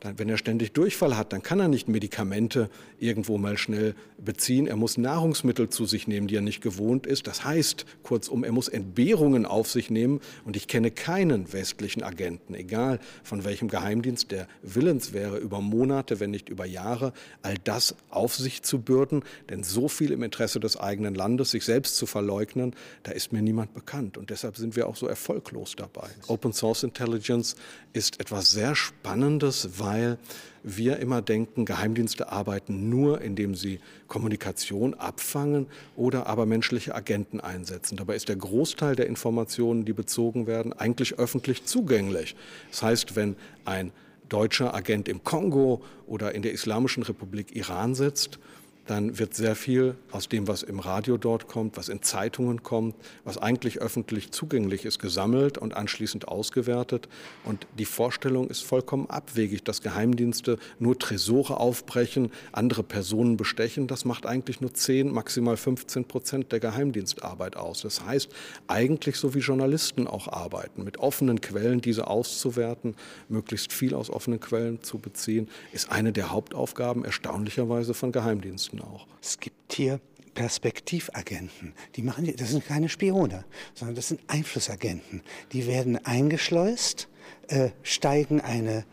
dann, 0.00 0.18
wenn 0.18 0.28
er 0.28 0.36
ständig 0.36 0.72
Durchfall 0.72 1.16
hat, 1.16 1.32
dann 1.32 1.42
kann 1.42 1.60
er 1.60 1.68
nicht 1.68 1.88
Medikamente 1.88 2.68
irgendwo 2.98 3.38
mal 3.38 3.56
schnell 3.56 3.94
beziehen. 4.18 4.66
Er 4.66 4.76
muss 4.76 4.98
Nahrungsmittel 4.98 5.68
zu 5.68 5.86
sich 5.86 6.08
nehmen, 6.08 6.26
die 6.26 6.36
er 6.36 6.42
nicht 6.42 6.60
gewohnt 6.60 7.06
ist. 7.06 7.26
Das 7.26 7.44
heißt, 7.44 7.86
kurzum, 8.02 8.44
er 8.44 8.52
muss 8.52 8.68
Entbehrungen 8.68 9.46
auf 9.46 9.70
sich 9.70 9.90
nehmen. 9.90 10.20
Und 10.44 10.56
ich 10.56 10.66
kenne 10.66 10.90
keinen 10.90 11.52
westlichen 11.52 12.02
Agenten, 12.02 12.54
egal 12.54 12.98
von 13.22 13.44
welchem 13.44 13.68
Geheimdienst, 13.68 14.30
der 14.32 14.48
willens 14.62 15.12
wäre, 15.12 15.38
über 15.38 15.60
Monate, 15.60 16.20
wenn 16.20 16.30
nicht 16.30 16.48
über 16.48 16.66
Jahre, 16.66 17.12
all 17.42 17.54
das 17.62 17.94
auf 18.10 18.34
sich 18.34 18.62
zu 18.62 18.80
bürden. 18.80 19.22
Denn 19.50 19.62
so 19.62 19.85
viel 19.88 20.12
im 20.12 20.22
Interesse 20.22 20.60
des 20.60 20.76
eigenen 20.76 21.14
Landes, 21.14 21.50
sich 21.50 21.64
selbst 21.64 21.96
zu 21.96 22.06
verleugnen, 22.06 22.74
da 23.02 23.12
ist 23.12 23.32
mir 23.32 23.42
niemand 23.42 23.74
bekannt. 23.74 24.18
Und 24.18 24.30
deshalb 24.30 24.56
sind 24.56 24.76
wir 24.76 24.86
auch 24.86 24.96
so 24.96 25.06
erfolglos 25.06 25.74
dabei. 25.76 26.08
Open 26.28 26.52
Source 26.52 26.82
Intelligence 26.82 27.56
ist 27.92 28.20
etwas 28.20 28.50
sehr 28.50 28.74
Spannendes, 28.74 29.78
weil 29.78 30.18
wir 30.62 30.98
immer 30.98 31.22
denken, 31.22 31.64
Geheimdienste 31.64 32.30
arbeiten 32.32 32.88
nur, 32.88 33.20
indem 33.20 33.54
sie 33.54 33.78
Kommunikation 34.08 34.94
abfangen 34.94 35.68
oder 35.94 36.26
aber 36.26 36.44
menschliche 36.44 36.94
Agenten 36.94 37.40
einsetzen. 37.40 37.96
Dabei 37.96 38.16
ist 38.16 38.28
der 38.28 38.36
Großteil 38.36 38.96
der 38.96 39.06
Informationen, 39.06 39.84
die 39.84 39.92
bezogen 39.92 40.48
werden, 40.48 40.72
eigentlich 40.72 41.18
öffentlich 41.18 41.64
zugänglich. 41.64 42.34
Das 42.70 42.82
heißt, 42.82 43.14
wenn 43.14 43.36
ein 43.64 43.92
deutscher 44.28 44.74
Agent 44.74 45.08
im 45.08 45.22
Kongo 45.22 45.82
oder 46.06 46.34
in 46.34 46.42
der 46.42 46.52
Islamischen 46.52 47.04
Republik 47.04 47.54
Iran 47.54 47.94
sitzt, 47.94 48.40
dann 48.86 49.18
wird 49.18 49.34
sehr 49.34 49.56
viel 49.56 49.96
aus 50.12 50.28
dem, 50.28 50.48
was 50.48 50.62
im 50.62 50.78
Radio 50.78 51.16
dort 51.16 51.48
kommt, 51.48 51.76
was 51.76 51.88
in 51.88 52.02
Zeitungen 52.02 52.62
kommt, 52.62 52.94
was 53.24 53.36
eigentlich 53.36 53.80
öffentlich 53.80 54.30
zugänglich 54.30 54.84
ist, 54.84 54.98
gesammelt 54.98 55.58
und 55.58 55.74
anschließend 55.74 56.28
ausgewertet. 56.28 57.08
Und 57.44 57.66
die 57.78 57.84
Vorstellung 57.84 58.48
ist 58.48 58.62
vollkommen 58.62 59.10
abwegig, 59.10 59.64
dass 59.64 59.82
Geheimdienste 59.82 60.58
nur 60.78 60.98
Tresore 60.98 61.58
aufbrechen, 61.58 62.30
andere 62.52 62.82
Personen 62.82 63.36
bestechen. 63.36 63.88
Das 63.88 64.04
macht 64.04 64.24
eigentlich 64.24 64.60
nur 64.60 64.72
10, 64.72 65.12
maximal 65.12 65.56
15 65.56 66.04
Prozent 66.04 66.52
der 66.52 66.60
Geheimdienstarbeit 66.60 67.56
aus. 67.56 67.82
Das 67.82 68.04
heißt, 68.04 68.30
eigentlich 68.68 69.16
so 69.16 69.34
wie 69.34 69.40
Journalisten 69.40 70.06
auch 70.06 70.28
arbeiten, 70.28 70.84
mit 70.84 70.98
offenen 70.98 71.40
Quellen 71.40 71.80
diese 71.80 72.06
auszuwerten, 72.06 72.94
möglichst 73.28 73.72
viel 73.72 73.94
aus 73.94 74.10
offenen 74.10 74.38
Quellen 74.38 74.82
zu 74.82 74.98
beziehen, 74.98 75.48
ist 75.72 75.90
eine 75.90 76.12
der 76.12 76.30
Hauptaufgaben 76.30 77.04
erstaunlicherweise 77.04 77.92
von 77.92 78.12
Geheimdiensten 78.12 78.75
auch. 78.80 79.06
Es 79.20 79.38
gibt 79.38 79.72
hier 79.72 80.00
Perspektivagenten. 80.34 81.74
Die 81.96 82.02
machen, 82.02 82.32
das 82.36 82.50
sind 82.50 82.64
keine 82.64 82.88
Spione, 82.88 83.44
sondern 83.74 83.96
das 83.96 84.08
sind 84.08 84.20
Einflussagenten. 84.28 85.22
Die 85.52 85.66
werden 85.66 86.04
eingeschleust, 86.04 87.08
äh, 87.48 87.70
steigen 87.82 88.40
eine 88.40 88.84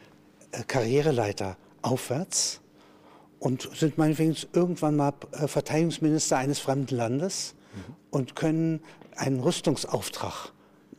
äh, 0.51 0.63
Karriereleiter 0.63 1.57
aufwärts 1.81 2.61
und 3.39 3.69
sind 3.75 3.97
meinetwegen 3.97 4.35
irgendwann 4.53 4.95
mal 4.95 5.13
äh, 5.33 5.47
Verteidigungsminister 5.47 6.37
eines 6.37 6.59
fremden 6.59 6.95
Landes 6.95 7.55
mhm. 7.75 7.95
und 8.09 8.35
können 8.35 8.81
einen 9.15 9.41
Rüstungsauftrag 9.41 10.53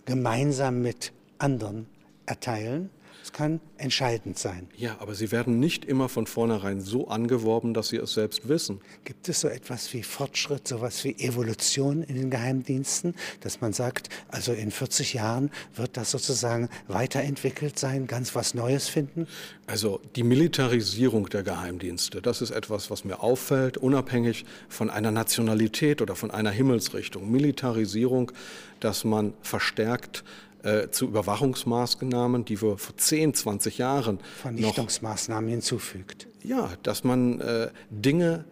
gemeinsam 0.04 0.82
mit 0.82 1.12
anderen 1.38 1.86
erteilen 2.26 2.90
es 3.24 3.32
kann 3.32 3.60
entscheidend 3.78 4.38
sein. 4.38 4.68
Ja, 4.76 4.98
aber 5.00 5.14
sie 5.14 5.32
werden 5.32 5.58
nicht 5.58 5.86
immer 5.86 6.10
von 6.10 6.26
vornherein 6.26 6.82
so 6.82 7.08
angeworben, 7.08 7.72
dass 7.72 7.88
sie 7.88 7.96
es 7.96 8.12
selbst 8.12 8.48
wissen. 8.50 8.82
Gibt 9.04 9.30
es 9.30 9.40
so 9.40 9.48
etwas 9.48 9.94
wie 9.94 10.02
Fortschritt, 10.02 10.68
so 10.68 10.76
etwas 10.76 11.04
wie 11.04 11.12
Evolution 11.12 12.02
in 12.02 12.16
den 12.16 12.28
Geheimdiensten, 12.28 13.14
dass 13.40 13.62
man 13.62 13.72
sagt, 13.72 14.10
also 14.28 14.52
in 14.52 14.70
40 14.70 15.14
Jahren 15.14 15.50
wird 15.74 15.96
das 15.96 16.10
sozusagen 16.10 16.68
weiterentwickelt 16.86 17.78
sein, 17.78 18.06
ganz 18.06 18.34
was 18.34 18.52
Neues 18.52 18.88
finden? 18.88 19.26
Also 19.66 20.02
die 20.16 20.22
Militarisierung 20.22 21.30
der 21.30 21.44
Geheimdienste, 21.44 22.20
das 22.20 22.42
ist 22.42 22.50
etwas, 22.50 22.90
was 22.90 23.04
mir 23.04 23.22
auffällt, 23.22 23.78
unabhängig 23.78 24.44
von 24.68 24.90
einer 24.90 25.10
Nationalität 25.10 26.02
oder 26.02 26.14
von 26.14 26.30
einer 26.30 26.50
Himmelsrichtung. 26.50 27.32
Militarisierung, 27.32 28.32
dass 28.80 29.04
man 29.04 29.32
verstärkt 29.40 30.24
äh, 30.64 30.90
zu 30.90 31.06
Überwachungsmaßnahmen, 31.06 32.44
die 32.44 32.60
wir 32.60 32.78
vor 32.78 32.96
10, 32.96 33.34
20 33.34 33.78
Jahren 33.78 34.18
Vernichtungsmaßnahmen 34.40 35.48
hinzufügt. 35.48 36.26
Ja, 36.42 36.70
dass 36.82 37.04
man 37.04 37.40
äh, 37.40 37.70
Dinge 37.90 38.44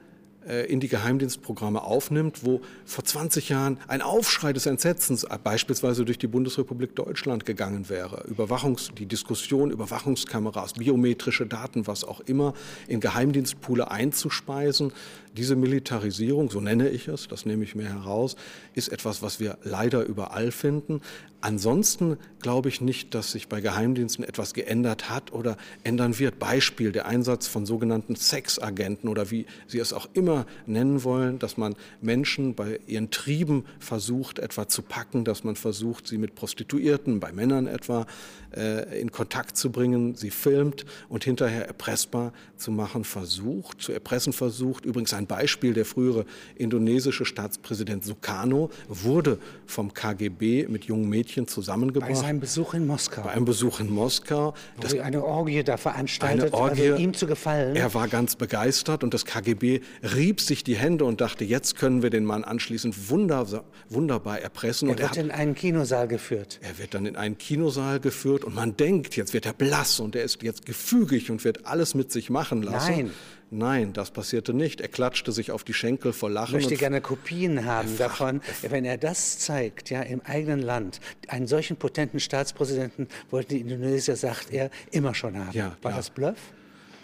äh, 0.47 0.67
in 0.67 0.81
die 0.81 0.89
Geheimdienstprogramme 0.89 1.83
aufnimmt, 1.83 2.45
wo 2.45 2.61
vor 2.85 3.05
20 3.05 3.49
Jahren 3.49 3.79
ein 3.87 4.03
Aufschrei 4.03 4.53
des 4.53 4.67
Entsetzens 4.67 5.25
äh, 5.25 5.39
beispielsweise 5.43 6.05
durch 6.05 6.19
die 6.19 6.27
Bundesrepublik 6.27 6.97
Deutschland 6.97 7.47
gegangen 7.47 7.89
wäre. 7.89 8.25
Überwachungs, 8.27 8.91
die 8.99 9.07
Diskussion, 9.07 9.71
Überwachungskameras, 9.71 10.75
biometrische 10.75 11.47
Daten, 11.47 11.87
was 11.87 12.05
auch 12.05 12.21
immer, 12.21 12.55
in 12.89 13.01
Geheimdienstpoole 13.01 13.91
einzuspeisen. 13.91 14.93
Diese 15.37 15.57
Militarisierung, 15.57 16.51
so 16.51 16.61
nenne 16.61 16.91
ich 16.91 17.09
es, 17.09 17.27
das 17.27 17.47
nehme 17.47 17.65
ich 17.65 17.75
mir 17.75 17.89
heraus, 17.89 18.37
ist 18.75 18.89
etwas, 18.89 19.23
was 19.23 19.41
wir 19.41 19.59
leider 19.63 20.05
überall 20.05 20.53
finden. 20.53 21.01
Ansonsten 21.41 22.19
glaube 22.41 22.69
ich 22.69 22.81
nicht, 22.81 23.15
dass 23.15 23.33
sich 23.33 23.49
bei 23.49 23.61
Geheimdiensten 23.61 24.25
etwas 24.25 24.55
geändert 24.55 25.11
hat 25.11 25.33
oder 25.33 25.57
ändern 25.83 26.19
wird. 26.21 26.39
Beispiel 26.39 26.93
der 26.93 27.07
Einsatz 27.07 27.49
von 27.49 27.67
sogenannten 27.67 28.15
Sexagenten 28.15 29.09
oder 29.09 29.33
wie 29.33 29.47
Sie 29.67 29.81
es 29.81 29.93
auch 29.93 30.09
immer 30.13 30.47
nennen 30.67 31.03
wollen, 31.03 31.41
dass 31.41 31.57
man 31.57 31.75
Menschen 32.01 32.55
bei 32.55 32.79
ihren 32.87 33.11
Trieben 33.11 33.65
versucht, 33.81 34.39
etwa 34.39 34.69
zu 34.69 34.83
packen, 34.83 35.25
dass 35.25 35.43
man 35.43 35.57
versucht, 35.57 36.07
sie 36.07 36.19
mit 36.19 36.37
Prostituierten, 36.37 37.19
bei 37.19 37.33
Männern 37.33 37.67
etwa, 37.67 38.07
äh, 38.55 39.01
in 39.01 39.11
Kontakt 39.11 39.57
zu 39.57 39.73
bringen, 39.73 40.15
sie 40.15 40.31
filmt 40.31 40.85
und 41.09 41.25
hinterher 41.25 41.67
erpressbar 41.67 42.33
zu 42.57 42.71
machen 42.71 43.03
versucht, 43.03 43.83
zu 43.83 43.93
erpressen 43.93 44.33
versucht. 44.33 44.85
Übrigens 44.85 45.13
ein 45.13 45.22
Beispiel, 45.27 45.75
der 45.75 45.85
frühere 45.85 46.25
indonesische 46.57 47.25
Staatspräsident 47.25 48.05
Sukarno 48.05 48.71
wurde 48.89 49.39
vom 49.67 49.95
KGB 49.95 50.67
mit 50.69 50.85
jungen 50.85 51.09
Mädchen 51.09 51.47
zusammengebracht. 51.49 52.11
Bei 52.11 52.17
seinem 52.17 52.41
Besuch 52.41 52.75
in 52.75 52.87
Moskau. 52.87 53.23
Bei 53.23 53.31
einem 53.31 53.45
Besuch 53.45 53.81
in 53.81 53.91
Moskau. 53.91 54.55
Das, 54.81 54.99
eine 54.99 55.25
Orgie 55.25 55.63
da 55.63 55.77
veranstaltet, 55.77 56.53
eine 56.53 56.55
Orgie, 56.55 56.91
also 56.91 57.03
ihm 57.03 57.15
zu 57.15 57.27
gefallen. 57.27 57.77
Er 57.77 57.95
war 57.95 58.09
ganz 58.09 58.37
begeistert 58.37 59.05
und 59.05 59.15
das 59.15 59.25
KGB 59.25 59.81
rieb 60.15 60.41
sich 60.41 60.65
die 60.65 60.77
Hände 60.77 61.05
und 61.05 61.21
dachte, 61.21 61.45
jetzt 61.45 61.77
können 61.77 62.03
wir 62.03 62.11
den 62.11 62.25
Mann 62.25 62.45
anschließend 62.45 63.11
wunder, 63.11 63.65
wunderbar 63.89 64.41
erpressen. 64.41 64.89
Er 64.89 64.93
und 64.93 64.99
wird 64.99 65.17
er 65.17 65.23
hat, 65.23 65.25
in 65.25 65.31
einen 65.31 65.55
Kinosaal 65.55 66.09
geführt. 66.09 66.59
Er 66.63 66.79
wird 66.79 66.95
dann 66.95 67.07
in 67.07 67.17
einen 67.17 67.39
Kinosaal 67.39 68.01
geführt 68.01 68.45
und 68.45 68.55
man 68.55 68.77
denkt, 68.77 69.17
jetzt 69.17 69.33
wird 69.33 69.47
er 69.47 69.53
blass 69.53 70.01
und 70.01 70.17
er 70.17 70.25
ist 70.25 70.43
jetzt 70.43 70.67
gefügig 70.67 71.31
und 71.31 71.45
wird 71.45 71.67
alles 71.67 71.95
mit 71.95 72.13
sich 72.13 72.31
machen 72.31 72.63
lassen. 72.63 72.93
Nein. 72.93 73.11
Nein, 73.55 73.93
das 73.93 74.11
passierte 74.11 74.55
nicht. 74.55 74.81
Er 74.81 74.89
klatschte 74.89 75.31
sich 75.31 75.51
auf 75.51 75.63
die 75.63 75.75
Schenkel 75.75 76.15
vor 76.15 76.31
Lachen. 76.31 76.57
Ich 76.57 76.65
möchte 76.65 76.79
gerne 76.79 77.03
Kopien 77.03 77.67
haben 77.67 77.99
davon, 77.99 78.41
wenn 78.63 78.87
er 78.87 78.97
das 78.97 79.39
zeigt, 79.41 79.91
ja, 79.91 80.01
im 80.01 80.23
eigenen 80.23 80.61
Land. 80.61 81.01
Einen 81.29 81.47
solchen 81.47 81.77
potenten 81.77 82.19
Staatspräsidenten 82.19 83.09
wollten 83.31 83.51
die 83.51 83.61
Indonesier, 83.61 84.17
sagt 84.17 84.51
er, 84.53 84.71
immer 84.91 85.15
schon 85.15 85.37
haben. 85.37 85.53
Ja, 85.53 85.77
War 85.83 85.91
ja. 85.91 85.97
das 85.99 86.09
Bluff? 86.09 86.39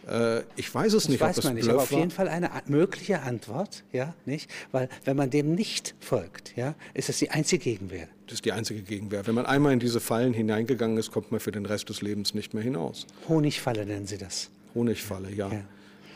Äh, 0.08 0.40
ich 0.56 0.74
weiß 0.74 0.94
es 0.94 1.02
das 1.02 1.08
nicht, 1.10 1.20
weiß 1.20 1.28
ob 1.28 1.36
das 1.36 1.44
man 1.44 1.54
nicht, 1.56 1.68
aber 1.68 1.82
auf 1.82 1.92
jeden 1.92 2.10
Fall 2.10 2.28
eine 2.28 2.50
mögliche 2.66 3.20
Antwort, 3.20 3.84
ja, 3.92 4.14
nicht? 4.24 4.50
Weil 4.72 4.88
wenn 5.04 5.18
man 5.18 5.28
dem 5.28 5.54
nicht 5.54 5.94
folgt, 6.00 6.56
ja, 6.56 6.74
ist 6.94 7.10
das 7.10 7.18
die 7.18 7.30
einzige 7.30 7.62
Gegenwehr. 7.62 8.08
Das 8.24 8.36
ist 8.36 8.46
die 8.46 8.52
einzige 8.52 8.80
Gegenwehr. 8.80 9.26
Wenn 9.26 9.34
man 9.34 9.44
einmal 9.44 9.74
in 9.74 9.80
diese 9.80 10.00
Fallen 10.00 10.32
hineingegangen 10.32 10.96
ist, 10.96 11.12
kommt 11.12 11.30
man 11.30 11.40
für 11.40 11.52
den 11.52 11.66
Rest 11.66 11.90
des 11.90 12.00
Lebens 12.00 12.32
nicht 12.32 12.54
mehr 12.54 12.62
hinaus. 12.62 13.06
Honigfalle 13.28 13.84
nennen 13.84 14.06
Sie 14.06 14.16
das. 14.16 14.48
Honigfalle, 14.74 15.30
ja. 15.30 15.52
Ja. 15.52 15.64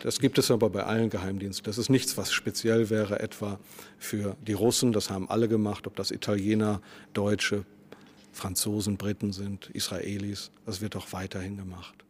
Das 0.02 0.18
gibt 0.18 0.36
es 0.36 0.50
aber 0.50 0.68
bei 0.68 0.82
allen 0.82 1.10
Geheimdiensten. 1.10 1.64
Das 1.64 1.78
ist 1.78 1.88
nichts, 1.88 2.16
was 2.16 2.32
speziell 2.32 2.90
wäre, 2.90 3.20
etwa 3.20 3.60
für 3.98 4.36
die 4.44 4.52
Russen. 4.52 4.92
Das 4.92 5.10
haben 5.10 5.30
alle 5.30 5.46
gemacht, 5.46 5.86
ob 5.86 5.94
das 5.94 6.10
Italiener, 6.10 6.82
Deutsche, 7.12 7.64
Franzosen, 8.32 8.96
Briten 8.96 9.32
sind, 9.32 9.70
Israelis. 9.70 10.50
Das 10.66 10.80
wird 10.80 10.96
auch 10.96 11.12
weiterhin 11.12 11.56
gemacht. 11.56 12.01